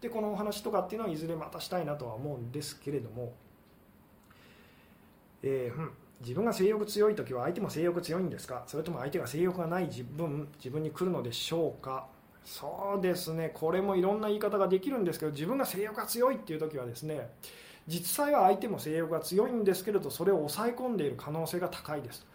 [0.00, 3.32] でこのお話とかっていうのはいずれまたしたいなとは思うんですけれども、
[5.42, 5.90] えー、うん。
[6.22, 8.62] 自分が性欲強い時は相手も性欲強いんですか？
[8.66, 12.06] それとも相手が性欲がない自分自分に来るのでしょうか？
[12.44, 13.50] そうですね。
[13.54, 17.28] これもいろんな言い方ができるんですけど自分が性欲が強いっていう時はですね
[17.86, 22.26] 実際は相手も性欲が強いんですけれどそれを抑え込んでいる可能性が高いです。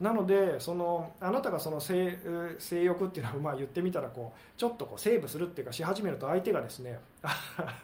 [0.00, 2.18] なのでそのあなたがその性
[2.58, 7.36] 性欲っていうのはまあ言ってみたらこうちょっとこうセーブするっていうかし始めると相手がですね あ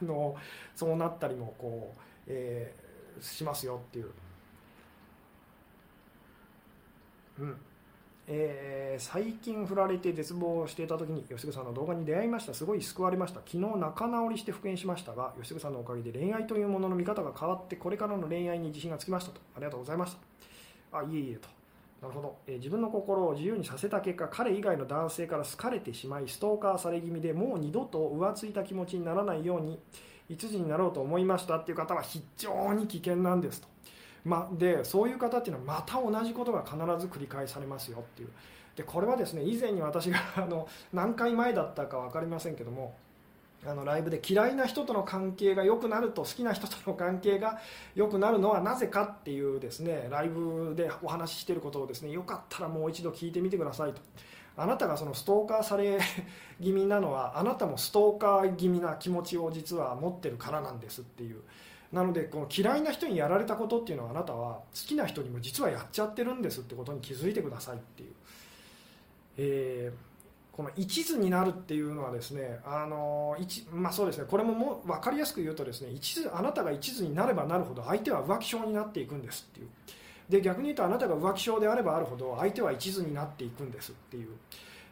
[0.03, 0.35] の
[0.75, 4.11] そうなったりもこう、えー、しますよっていう。
[7.41, 7.57] うん。
[8.29, 12.55] えー、最近振られて絶望していた時に吉純さんの動画に出会いました。
[12.55, 13.41] すごい救われました。
[13.47, 19.41] 昨日仲直りして復縁しましたが吉純さんのおかげで恋愛というものの見方が変わってこれからの恋愛に自信がつきましたと。
[19.55, 20.17] ありがとうございまし
[20.91, 20.99] た。
[20.99, 21.49] あいえいえと。
[22.03, 29.79] なるほど、えー、自分の心を自由にさせた結果彼以外の男性から好かれてしまいストーカーされ気味でもう二度と浮ついた気持ちにならないように
[30.29, 33.69] 一時になろうと思いましたっていう方は非常に危険なんですと。
[34.27, 38.29] ま、でそういう方っていうのはまた同じことが必ず繰り返されますよっていう。
[38.75, 42.95] でこれはですね以前に私が あの何回前だったか分かりませんけども
[43.65, 47.59] あのライブで嫌いな人との関係が良くなると好きな人との関係が
[47.95, 54.03] 良くなるのはなぜかっていうですねライブでお話ししていることをですねよかったらもう一度聞いてみてくださいと。
[54.59, 55.99] あなたがそのストーカーされ
[56.63, 61.43] 気味なのはあなたもストーカー気味な気持ちを実は持ってるからなんですっていう。
[61.93, 68.11] なのでこの嫌いな人にやられたことっていうのはあなたは好きな人にも実はやっちゃってるんですってことに気づいてくださいっていう、
[69.39, 79.69] えー、この一途になるっていうのはですねあの一、まあ、そうですねこれもも分かりやすく言うとですね一途あなたが一途になればなるほど相手は浮気症になっていくんですっていう。
[80.29, 84.31] で逆に言うとあなたが浮気症であればあるほど相手は一途になっていくんですっていう。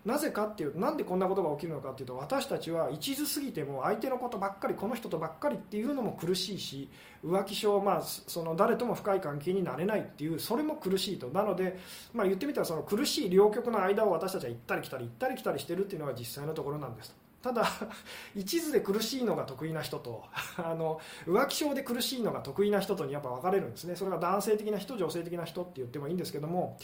[0.05, 6.91] なぜかっていうなんでこんなことが起きるのかっていうと私たちは一途すぎても相手のことばっかりこの人とばっかりっていうのも苦しいし
[7.25, 11.29] 浮気症、まあ、その誰とも深い関係になれないっていうそれも苦しいと。
[11.29, 11.79] なので、
[12.13, 17.17] まあ、言ってみたらその苦しい両極の間を私たちは行ったり来たり行ったり来たりしてるっていうのが実際のところなんです。
[17.41, 17.67] ただ
[18.37, 20.25] 一途で苦しいのが得意な人と
[20.57, 23.97] あの浮気症で苦しいのが得意な人とにやっぱ分かれるんですね。
[23.97, 26.77] それが男性的な人女性的な人って言ってもいいんですけども。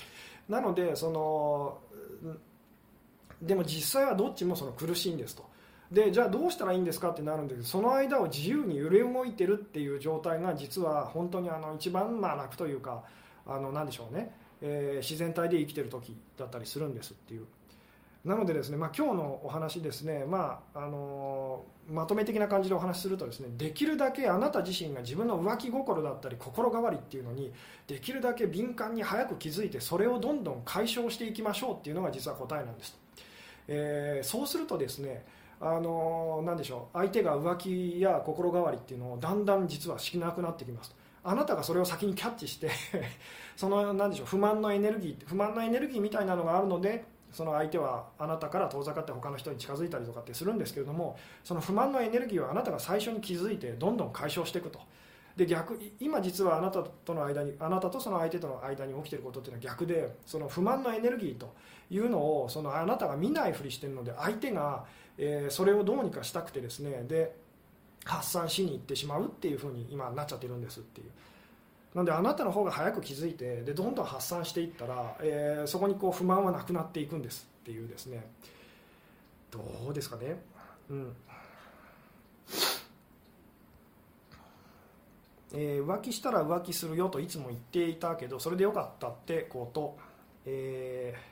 [0.48, 1.78] なのでその
[3.40, 5.48] でも実際はどっちもその苦しいんですと。
[5.90, 13.02] でじゃあどうしたらいいんですかってなるんですけどその間を自由に揺れ動いてるっていう状態が実は本当にあの一番まあ楽というか
[13.44, 14.32] あの何でしょうね、
[14.62, 17.46] えー、自然体で生きてる時だったりするんですっていう。
[18.24, 27.50] なのでですね、まあ、今日のお話ですね、まああの、まとめ的な感じでお話しするとですねできるだけあなた自身が自分の浮気心だったり心変わりっていうのに
[27.86, 32.96] できるだけ敏感に早く気づいてそれをどんどん解消していきましょうっていうのが実は答えなんです
[33.72, 35.24] えー、そうするとですね
[35.60, 40.94] あのー、でしょう相手が浮気や心変わりっていうのをだんだん実はしなくなってきます。
[41.22, 42.70] あなたがそれを先にキャッチして
[43.54, 54.80] その何でしょう不満のエネルギー不満のエネルギーみたいなのがあるのでその相手はあなたから遠ざかって他の人に近づいたりとかってするんですけれどもその不満のエネルギーをあなたが最初に気づいてどんどん解消していくと。
[55.40, 61.54] で逆今実はあなたとの間にあなたとその相手との間に起きていることっていうのは逆でその不満のエネルギーと
[61.90, 64.84] いうのをそのあなたが見ないふりしてるので相手が、
[65.16, 67.34] えー、それをどうにかしたくてですねで
[68.04, 71.06] 発散しに行ってしまうっていうふうに今なっちゃってるんですっていう。
[71.94, 78.30] なのであなたの方が早く気づいてでどんどん発散していったら、えー、そこにこう不満はなくなっていくんですっていうですね。
[79.50, 80.38] どうですかね、
[80.90, 81.16] うん。
[85.52, 89.96] えー、浮気したら浮気するよといつも言っていたけどそれでよかったってこと、
[90.46, 91.30] えー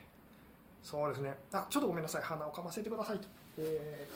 [0.89, 1.37] そうですね。
[1.53, 2.23] あちょっとごめんなさい。
[2.23, 4.09] 鼻をかませてくださいと、え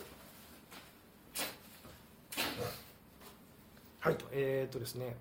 [4.01, 4.25] ー、はいと。
[4.33, 5.15] えー、っとですね。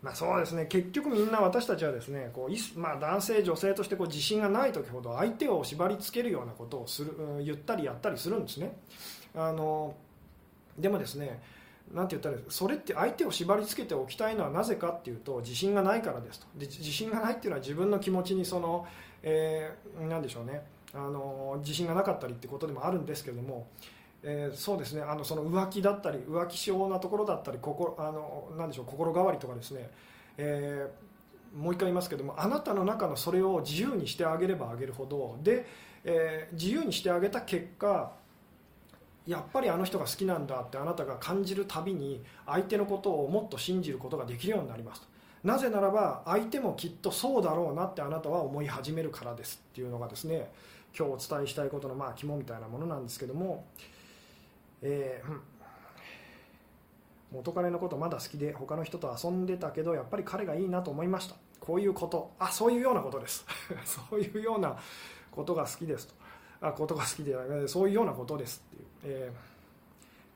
[0.00, 0.64] まあ、そうですね。
[0.64, 7.12] 結局みんな私たちはですねこう、まあ、男性女性としてこう自信がない時ほど相手を縛りつけるようなことをする
[7.44, 8.78] 言ったりやったりするんですね。
[9.34, 9.94] あの
[10.78, 11.42] でもですね
[11.92, 16.46] なんて言ったらそれって相手を縛りつけておきたいのはなぜかっていうと自信がないからですと。
[16.56, 18.86] で自信がないっていうのは自分の気持ちにその
[19.24, 20.62] えー、なんでしょうね。
[20.92, 23.66] あの自信がなかったりってことでもあるんですけれども、
[24.22, 25.02] えー、そうですね。
[25.02, 29.90] あのその浮気だったり浮気症なところだったり心あのなんでしょう心変わりとかですね、
[30.36, 35.66] えー、もう一回言いますけどもあなたの中のそれを自由にしてあげればあげるほどで、
[36.04, 38.12] えー、自由にしてあげた結果
[39.26, 45.06] やっぱりあの人が好きなんだってあなたが感じるたびに相手のことをもっと信じることができるようになりますと。
[45.44, 50.50] なぜならば相手もきっとそうだろうなってあなたは思い始めるからですっていうのがですね
[50.98, 53.66] 今日お伝えしたいことのまあ肝みたいなものなんですけども、
[54.80, 55.38] えー、
[57.30, 61.36] 元彼のことまだ好きで他の人と遊んでたけどやっぱり彼がいいなと思いました。
[61.60, 62.30] こういうこと。
[62.38, 63.44] あそういうようなことです。
[63.84, 64.76] そういうような
[65.30, 66.14] ことが好きですと。
[66.60, 67.34] ことが好きで
[67.68, 69.54] そういうようなことですっていう、えー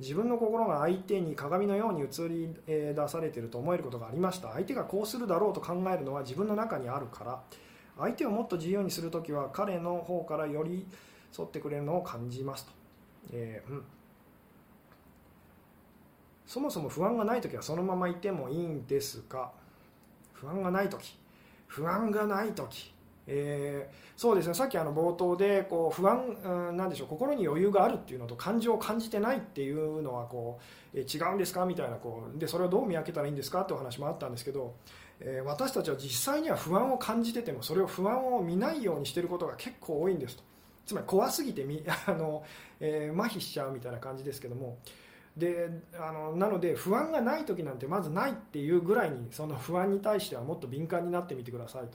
[0.01, 4.53] 自分の心が相手に鏡のように映り出されていると思えることがありました。
[4.53, 7.43] 相手がこうするだろうと考えるのは自分の中にあるから。
[7.99, 10.87] 相手をもっと自由にするときは彼の方から寄り
[11.33, 12.73] 添ってくれるのを感じますと、
[13.33, 13.85] えー、うん、
[16.47, 19.51] そもそも不安がないときはそのままいてもいいんですが
[20.33, 21.19] 不安がないとき
[21.67, 22.93] 不安がないとき
[23.31, 26.37] えー、そうですねさっきあの冒頭でこう不安、
[26.71, 30.59] うん、なんでしょう心に余裕があるっていうのと感情を感じてないっていうのはこ
[30.95, 34.75] う、えー、違うんですかみたいなこうでそれをどう見分けたらいいんですかってお話もあったんですけど、
[35.21, 40.37] えー、私たちは実際には不安を感じててもそれを不安を見ないようにしてることが結構多いんです。
[40.37, 40.43] と
[40.87, 42.43] つまり怖すぎてみあの、
[42.81, 44.79] えー、麻痺しちゃうみたいな感じですけども。
[45.37, 51.91] であのなので不安がない時なんてまずないっていうぐらいにその不安に対してはもっと敏感になってみてくださいと、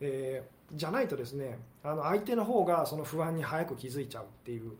[0.00, 4.72] えー、じゃないとですねあの相手の方がその不安に早く気づいちゃうっていう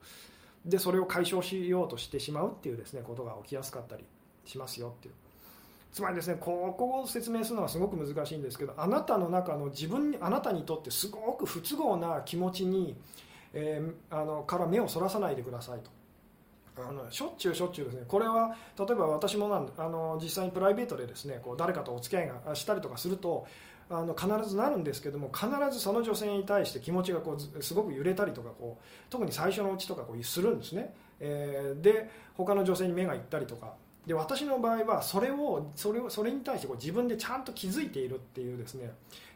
[0.64, 4.04] でそれを解消しようとしてしまうっていうですねことが起きやすかったり
[4.44, 5.14] しますよっていう。
[5.92, 12.96] つまりですねここを説明するのはすごく難しいんですけどあなたの中の自分にあなたにとってすごく不都合な気持ちに、
[13.52, 15.90] えー、あのから目をそらさないでくださいと。
[16.78, 23.46] あのしょっちゅうしょっちゅうですねこれは例えば私もなんあの実際にプライベートでですねこう誰かとお付き合いがしたりとかすると
[23.90, 33.74] あの必ずなるんですけども必ずその女性に対して気持ちがこうすごく揺れたりとかこう特に最初のうちとかこうするんですね、えー、で他の女性に目がいったりとか。
[34.06, 38.86] で私の場合はそれをそれをそれに対してこう自分でちゃんと気づいているっていうですね。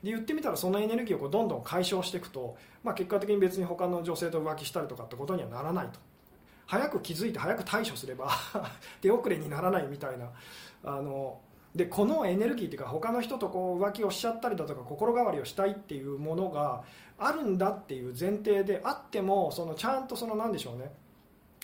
[0.03, 6.01] で言ってみたらそのエネルギーをこうどんどん解消していくと、まあ、結果的に別に他の女性と浮気したりとかってことにはならないと。
[6.67, 8.31] 早く気づいて早く対処すれば
[9.03, 10.31] 手遅れにならないみたいな
[10.83, 11.39] あの
[11.75, 16.85] でこのエネルギーというか他の人とこう浮気をしちゃったりだとか心変わりをしたいっていうものが
[17.19, 20.93] あるんだっていう前提であってもそのちゃんとその何でしょうね。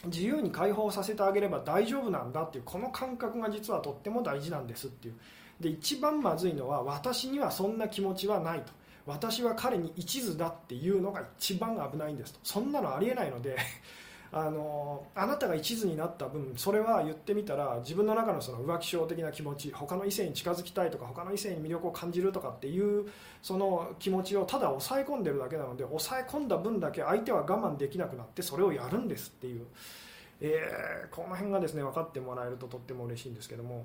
[0.06, 5.14] 自由に解放させてあげれば大丈夫なんだっていうこの感覚が実はとっても大事なんですっていう。
[5.60, 8.72] で一番まずいのは私にはそんな気持ちはないと。
[9.06, 12.40] 私は彼に一途だっていうのが一番危ないんですと。
[12.42, 13.56] そんなのありえないので
[14.32, 23.10] あのあなたが一途になった分それは言ってみたら自分の中のその浮気症的な気持ち他の異性に近づきたいとか他の異性に魅力を感じるとかっていう
[23.42, 29.66] その気持ちをただ抑え込んでるだけなので抑え込んだ分だけ相手は我慢できなくなってそれをやるんですっていう、
[30.40, 33.84] えー、この辺がですね分かってもらえるととっても嬉しいんですけども。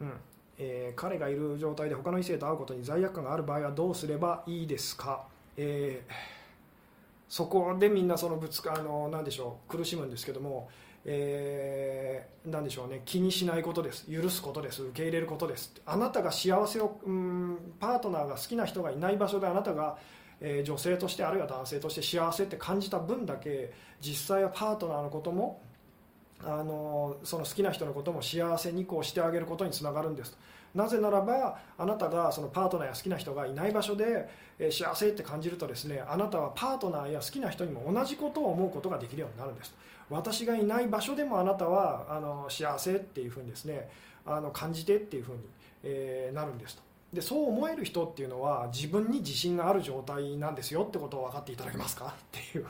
[0.00, 0.12] うん。
[0.60, 5.24] えー、彼がいる状態で他の異性と会うことに罪悪感がある場合はどうすればいいですか、
[5.56, 6.37] えー
[7.28, 10.68] そこでみんなそのぶつかあのなんでしょう苦しむんですけども、
[11.04, 14.10] えー、なんでしょうね気にしないことです。
[14.10, 14.82] 許すことです。
[14.82, 15.72] 受け入れることです。
[15.84, 19.98] あなたが幸せをうんパートナーが好きな人がいない場所であなたが、
[20.40, 25.60] えー、女性としてあるいは男性として幸せって感じた分だけ実際はパートナーのことも
[26.40, 30.32] あのその好きな人のことも幸せにこうしてあげることにつながるんです。
[30.32, 30.38] と
[30.74, 39.74] なぜならばあなたがそのパートナーや好きな人がいない場所で、え幸せって感じるとですねあなたはパートナーや好きな人にも同じことを思うことができるようになるんです。
[40.10, 43.90] 私がいない場所でもあなたはあの幸せっていうふうにですね
[44.24, 45.40] あの感じてっていうふうに、
[45.82, 46.76] え、なるんです。
[46.76, 52.06] とでそう思える人っていうのは自分に自信がある状態なんですよってことを分かっていただけますか？
[52.06, 52.66] っていう。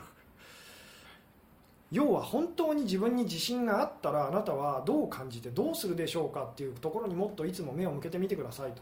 [1.91, 8.81] 要は本当に自分に自信があったらあなたはどう感じてどうするでしょうかっていうところにもっといつも目を向けてみてくださいと、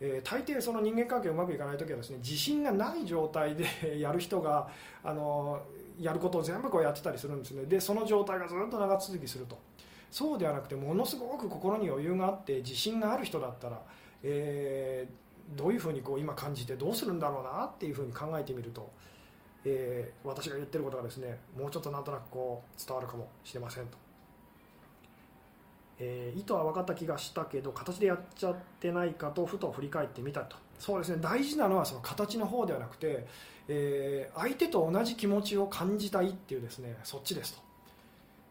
[0.00, 4.68] えー、大抵その人間関係うまくいかない時はですね自信がない状態でやる人が
[5.02, 5.62] あの
[5.98, 7.64] やることを全部こうやってたりするんですね。
[7.64, 9.58] でその状態がずっと長続きすると。
[10.10, 13.80] そうではなくてものすごく心に余裕があって自信がある人だったら、
[14.22, 18.92] えー、どういうふうにこう今感じてどうするんだろうなっていうふうに考えてみると
[19.64, 23.96] えー、私が言ってることがですねもうちょっとなんとなくこう伝わるかもしれませんと、
[25.98, 30.56] えー、意図は分かった気がしたけど形でやっちゃってないかとふと振り返ってみたと。
[30.78, 31.18] そうですね。
[31.20, 33.26] 大事なのはその形の方ではなくて、
[33.68, 37.62] えー、相手と同じ気持ちを感じたいっていうですねそっちですと。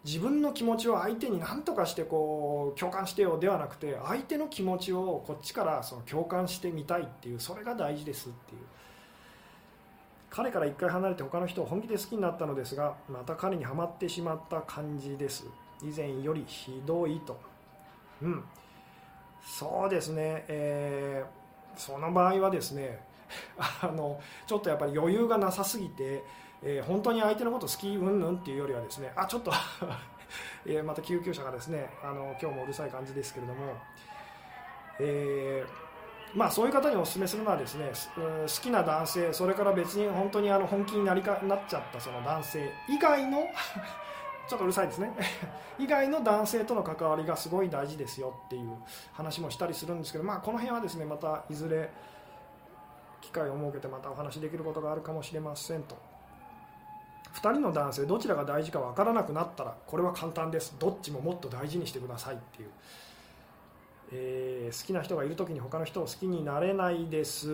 [0.05, 8.61] 自分の気持ちを相手に何とかしてこう共感してよではなくて相手の気持ちをこっちからその共感してみたいっていうそれが大事ですっていう。
[10.33, 15.45] 彼から1回離れて他の人を本気で好きになったのですがまた彼にはまってしまった感じです。
[15.83, 17.39] 以前よりひどいと。
[18.23, 18.43] うん。
[19.45, 23.05] そうですね、えー、その場合はですね
[23.59, 26.23] あのちょっとやっぱり余裕がなさすぎて、
[26.63, 29.51] えー、本当に相手のこと好きうんぬんっていうよりはですねあちょっと
[30.65, 33.73] えまた救急車がですねあの今日もうるさい感じですけれども、
[34.99, 35.82] えー
[36.35, 43.47] まあ、そういう方にお勧めするのはですね好きな男性それから別に本当にあの本気になりかなっちゃったその男性以外の
[44.49, 45.13] ちょっとうるさいですね。
[45.79, 48.75] 以外の男性との関わりがすごい大事ですよっていう
[49.13, 51.89] 話もしたりするんですけど、まあ、この辺はですねまたいずれ
[53.21, 55.95] 機会を設けてまたお話しできることがあるかもしれませんと。
[57.35, 60.75] 2人の男性どちらが大事か分からなくなったらこれは簡単です。
[60.77, 62.69] どっちももっと大事にしてくださいっていう。
[64.11, 67.51] えー、好きな人がいる時に他の人を好きになれないですっ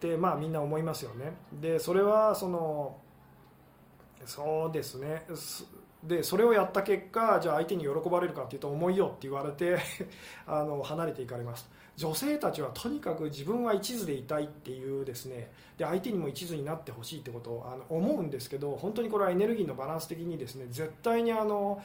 [0.00, 1.32] て、まあ、みんな思いますよね。
[1.60, 2.96] でそれはその
[4.26, 5.26] そうですね。
[6.04, 9.78] でそれをやった結果じゃあ相手に喜ばれるかっていうと思いよって言われて
[10.46, 11.70] あの離れていかれます。
[11.96, 15.52] 女性たちはとにかく自分は一途でいたいっていうですね。
[15.76, 21.82] で相手にも一途になってほしいってことをあの思うんですけど本当にこれはエネルギーのバランス的にですね絶対にあの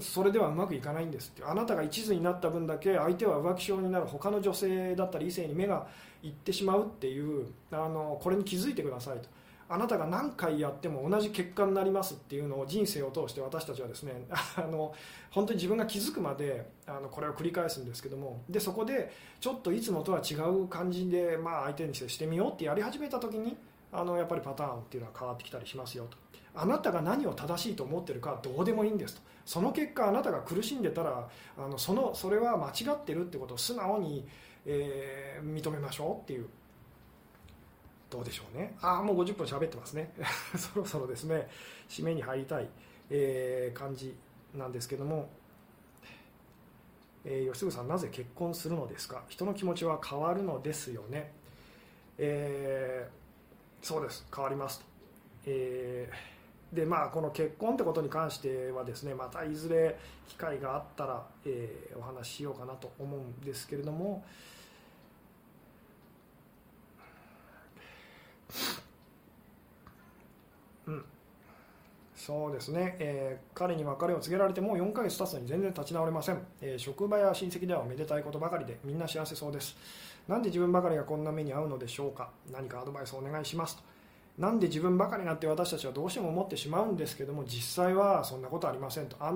[0.00, 5.86] それではうまくいかないんですってあなたが一途になった分だけ相手は浮気症になる他の女性だったり異性に目が
[6.22, 9.28] いってしまうっていうあのこれに気づいてくださいと。
[9.70, 14.24] あなたが何回やっても同じ結果になりますっていうのを人生を通して私たちはですね
[14.56, 14.94] あの
[15.30, 18.40] 本当に自分が気づくまであのこれを繰り返すんですけども。
[18.48, 23.56] でそこでちょっといつもとは違う感じで、まあ、相手にしてしてみようってやり始めた時に
[23.92, 26.16] あのやっぱりパターンっていうのは変わってきたりしますよと。
[26.60, 29.22] あなたが何を正しいと思ってるかどうでもいいんですと。
[29.44, 34.26] その結果あなたが苦しんでたらあのそのそれは間違ってるってことを素直に、
[34.66, 36.48] えー、認めましょうっていう。
[38.10, 38.74] どうでしょうね。
[38.80, 40.12] ああもう50分喋ってますね。
[40.56, 41.48] そろそろですね。
[41.88, 42.68] 締めに入りたい、
[43.10, 44.16] えー、感じ
[44.54, 45.28] なんですけども、
[47.24, 49.22] えー、吉純さんなぜ結婚するのですか？
[49.28, 51.32] 人の気持ちは変わるのですよね、
[52.16, 54.26] えー、そうです。
[54.34, 54.86] 変わりますと、
[55.44, 56.37] えー、
[56.72, 59.98] でまあこの結婚ってことに関してはですねまたいずれ
[60.28, 64.22] 機会があったら、えー、お話ししようかなと思うんですけれども、
[70.86, 71.04] うん、
[72.14, 79.76] そうですね、えー、彼に別れを告げられてもう4ヶ月経つのに全然立ち直れません、えー、職場や親戚ではめでたいことばかりでみんな幸せそうです。
[80.28, 82.28] なんで自分ばかりがこんな目に遭うのでしょうか。
[82.52, 83.97] 何かアドバイスをお願いしますと。
[84.38, 89.16] なんで自分ばかりなって私たちはどうしても思ってしまうんですけども実際はそんなことありませんと。
[89.20, 89.34] あ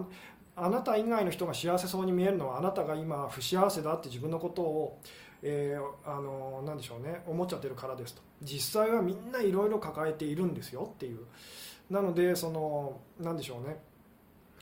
[0.54, 4.98] あなた以外の人が幸せそうに見えるのはあなたが今不幸せだって自分のことを
[5.42, 8.22] えー、あのなでしょうね思っちゃってるからですと。
[8.42, 11.26] 実際はみんないろいろ抱えているんですよっていう。
[11.90, 13.76] なのでそのなんでしょうね。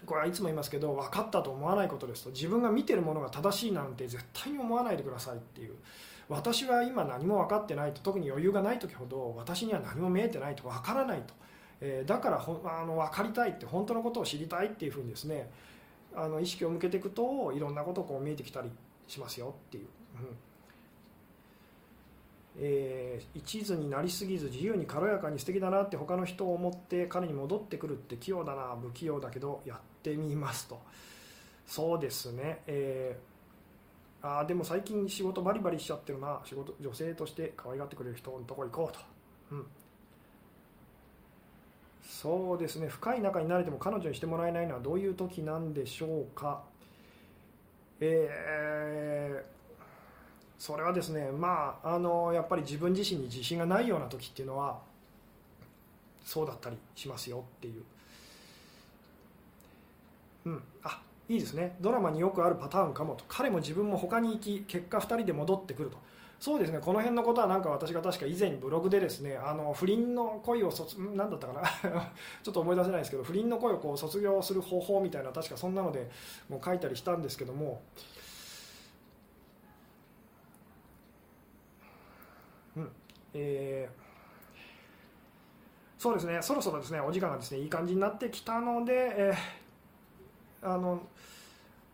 [0.06, 2.30] これはいつも言いますけど分かったと思わないことですと。
[2.30, 5.74] 自分が見てるものが正しいなんて絶対に思わないでくださいっていう。
[6.30, 11.34] 私は今何も分かってないと特に余裕がない時ほど私には何も見えてないと分からないと、
[11.80, 15.50] えー、だからほあの分かりたいって本当のことを知りたいっていうふうにですね
[16.14, 18.70] あの意識を向けていくといろんなことこう見えてきたり
[19.08, 19.86] しますよっていう。
[20.20, 20.36] うん。
[22.62, 30.80] えー、一途になりすぎず自由に軽やかに素敵だなって他の人を思って彼に戻ってくるって器用だな不器用だけどやってみますと。
[31.66, 33.39] そうですね、えー、
[34.22, 36.40] あでも最近仕事バリバリしちゃってるな。
[36.44, 39.00] 仕事女性として可愛がってくれる人のとこ行こうと、
[39.52, 39.66] うん、
[42.02, 42.88] そうですね。
[42.88, 46.62] 深い仲になれても彼女にしてもらえないのはどういう時なんでしょうか。
[48.00, 49.60] えー
[50.60, 54.78] それはですね、まあ、あのやっぱり自分自身に自信がないような時っていうのは
[56.22, 57.82] そうだったりしますよっていう、
[60.44, 61.00] うん、あ
[61.30, 61.76] いいですね。
[61.80, 63.24] ドラマによくあるパターンかもと。
[63.28, 65.96] 彼も自分も他に行き結果2人で戻ってくると。
[66.40, 66.80] そうですね。
[66.80, 71.62] この辺のことはなんか私が確か以前ブログでですねあの不倫の恋を卒何だったかな。
[72.42, 76.10] ちょっと思い出せないですけど不倫の恋をこう卒業する方法みたいな確かそんなので
[76.48, 77.80] もう書いたりしたんですけども。
[82.76, 82.90] うん。
[83.34, 84.02] えー、
[85.96, 89.59] そうですね、そろそろですねお時間がですねいい感じになってきたので、えー、
[90.62, 91.02] あの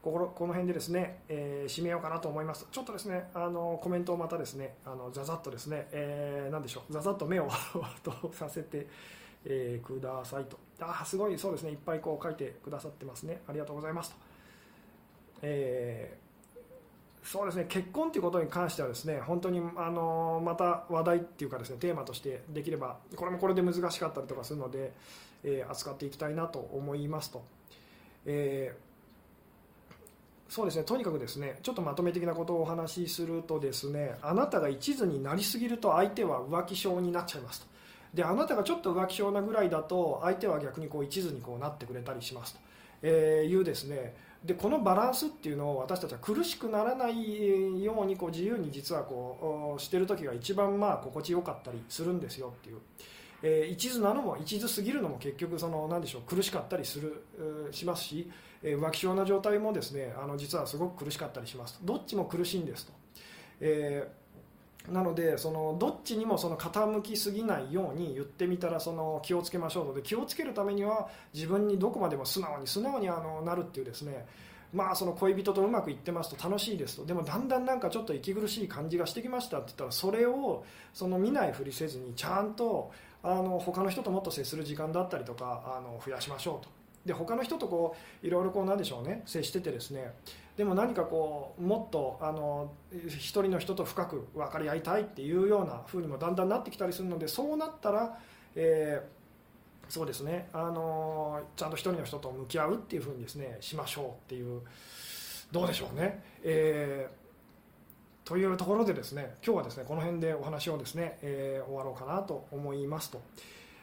[0.02, 2.66] ここの辺でですね、えー、締めようかなと思います。
[2.70, 7.48] ちょっとですね、あのコメントをまたですね、あのざざっとですね、えー、なんでしょう、ざざっと目を
[8.04, 8.86] とさせて、
[9.44, 10.58] えー、くださいと。
[10.80, 13.42] あすごい、そうですね、いっぱいこう書いてくださってますね。
[13.48, 14.16] ありがとうございますと。
[15.42, 16.26] えー
[17.26, 24.92] そうですね結婚ということに関してはですね本当にあのまた話題っていうかですねテーマとしてできればこれもこれで難しかったりとかするので、
[25.42, 27.44] えー、扱っていきたいなと思いますと、
[28.26, 37.66] えー、そうですねとにかくですねちょっとまとめ的なことをお話しするとですねあなたが一途になりすぎると相手は浮気症になっちゃいますと。
[38.14, 42.60] であなたがちょっと浮気症なぐらいだと相手は逆にこう一途にこうなってくれたりしますと、
[43.02, 44.14] えー、いうですね。
[44.44, 52.78] でこのバランスっていうのを私たちは苦しくならないようにこう自由に実はこうしてる時が一番まあ心地よかったりするんですよっていう、
[53.46, 57.24] えー、一途なのも一途すぎるのも結局その何でしょう苦しかったりする
[57.70, 58.28] しますし、
[58.62, 61.78] えー、浮気症な状態もですねあの実はすごく苦しかったりします。
[61.82, 62.92] どっちも苦しいんですと。
[63.60, 64.26] えー
[64.92, 74.24] なのでそのどっちにもその傾きすぎないように言ってみたらその気をつけましょうので気をつけるためには自分にどこまでも素直に素直にあのなるっていうですね。
[74.72, 77.06] まあその恋人とうまくいってますと楽しいですと。
[77.06, 82.92] でもだんだんなんかちょっと息苦しい感じがしてきましたって言ったらそれをその見ないふりせずにちゃんと
[83.22, 86.70] あの他の人ともっと接する時間だったりとかあの増やしましょうと。
[87.04, 89.22] で他の人とこういろいろこうなんでしょうね。
[89.26, 90.12] 接しててですね。
[90.56, 98.18] でも何かこうもっとあの一人の人と深く分かり合いたいっていうような風にもだんだんなってきたりするのでそうなったら、
[98.54, 100.48] えー、そうですね。
[100.52, 104.62] あのちゃんと一人の人と向き合うっていう風にですねしましょうっていう
[105.52, 106.22] どうでしょうね。
[106.42, 107.25] えー
[108.26, 113.22] というところでですね今日はですねこの辺でお話をですね、えー、終わろうかなと思いますと。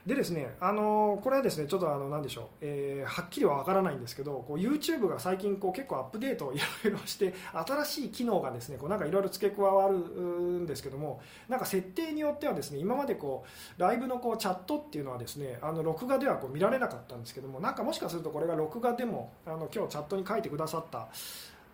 [0.05, 13.45] でですね、あのこれはですねちょっとあの何でしょう、えー、はっきりはわからないんですけど、こう YouTube が最近こう結構アップデートをいろいろして、新しい機能がですねこうなんかいろいろ付け加わるんですけども、なんか設定によってはですね今までこ
[13.77, 21.07] うライブのこうチャットっていうのはですねあの録画ではこう見られなかったんですけども、なんかもしかするとこれが録画でもあの今日チャットに書いてくださった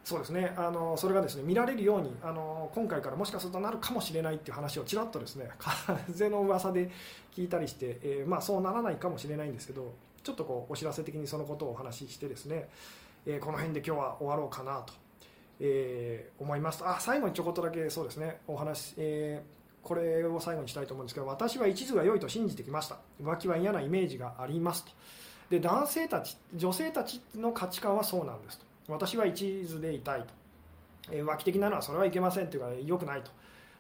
[0.10, 0.54] そうですね。
[0.58, 5.52] あのそれがですね見られるようにあの今回からもしかするとなるかもしれないっていう話をちらっとですね
[6.08, 6.90] 風の噂で
[7.32, 9.94] 聞いたりして、えー、まあ、そうならないかもしれないんですけど
[10.24, 12.70] ちょっとこうお知らせ的にそのことをお話ししてですね、
[13.28, 14.94] えー、この辺で今日は終わろうかなと、
[15.60, 16.84] えー、思います。
[16.84, 19.44] あ最後にちょこっとだけそうですねお話、え
[19.84, 22.98] これを最後にしたいと思うんですけど私は一途が良いと信じてきました。
[23.22, 24.92] 浮気は嫌なイメージがありますと。
[25.52, 28.69] で男性たち女性たちの価値観はそうなんですと。
[28.90, 30.28] 私は一途でいたいと、
[31.12, 33.32] えー、浮気的なのはそれはいけませんというか良くないと。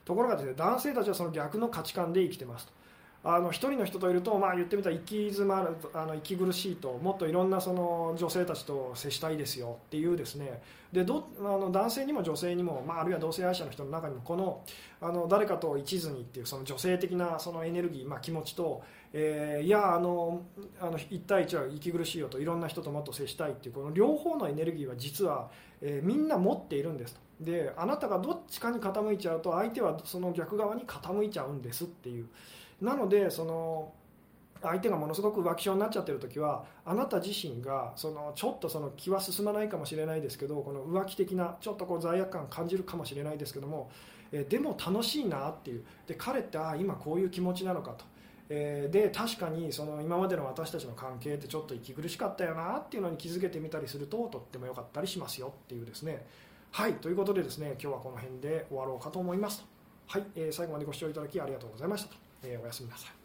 [0.05, 2.80] ところがですね男性たちはその逆の価値観で生きてますと。
[3.22, 10.62] あの一人の人といると、まあ、言ってみたら生き詰まるあの息苦しいともっといろんなその女性たちと接したいですよっていうですね。
[10.93, 14.62] でどあの男性にも女性にも、まあ、あるいは同性愛者の人の中にもこの
[15.01, 18.82] あの誰かと一途にっていうその女性的なそのエネルギー、まあ、気持ちと、
[19.12, 20.43] えー、いやあの
[20.80, 25.49] あの1対1は息苦しいよといろんな人ともっと接したいっていうこの両方のエネルギーは実は、
[25.82, 32.28] えー、みんな持っているんですとであなたがどっちかに傾いちゃうと相手はその逆側に傾いちゃうんですっていう。
[32.82, 33.93] なのでその
[34.62, 43.89] 相手がものすごく浮気症になっちゃってる時はあなた自身がそのちょっとその気は進まないかもしれないですけどこの浮気的なちょっとこう罪悪感感じるかもしれないですけども、
[44.34, 48.05] えでも楽しいなっていうで彼ってああ今こういう気持ちなのかと。
[48.51, 56.25] えー、で確かにその今までの私たちの関係ってちょっと息苦しかったよなっていうのに気づけてみたりするととっても良かったりしますよっていうですね。
[56.71, 59.63] はいということでですね今日はこの辺で終わろうかと思います。
[60.07, 62.15] はい、えー、最後までご視聴いただきありがとうございましたと。
[62.43, 63.18] えー、おやすみなさい。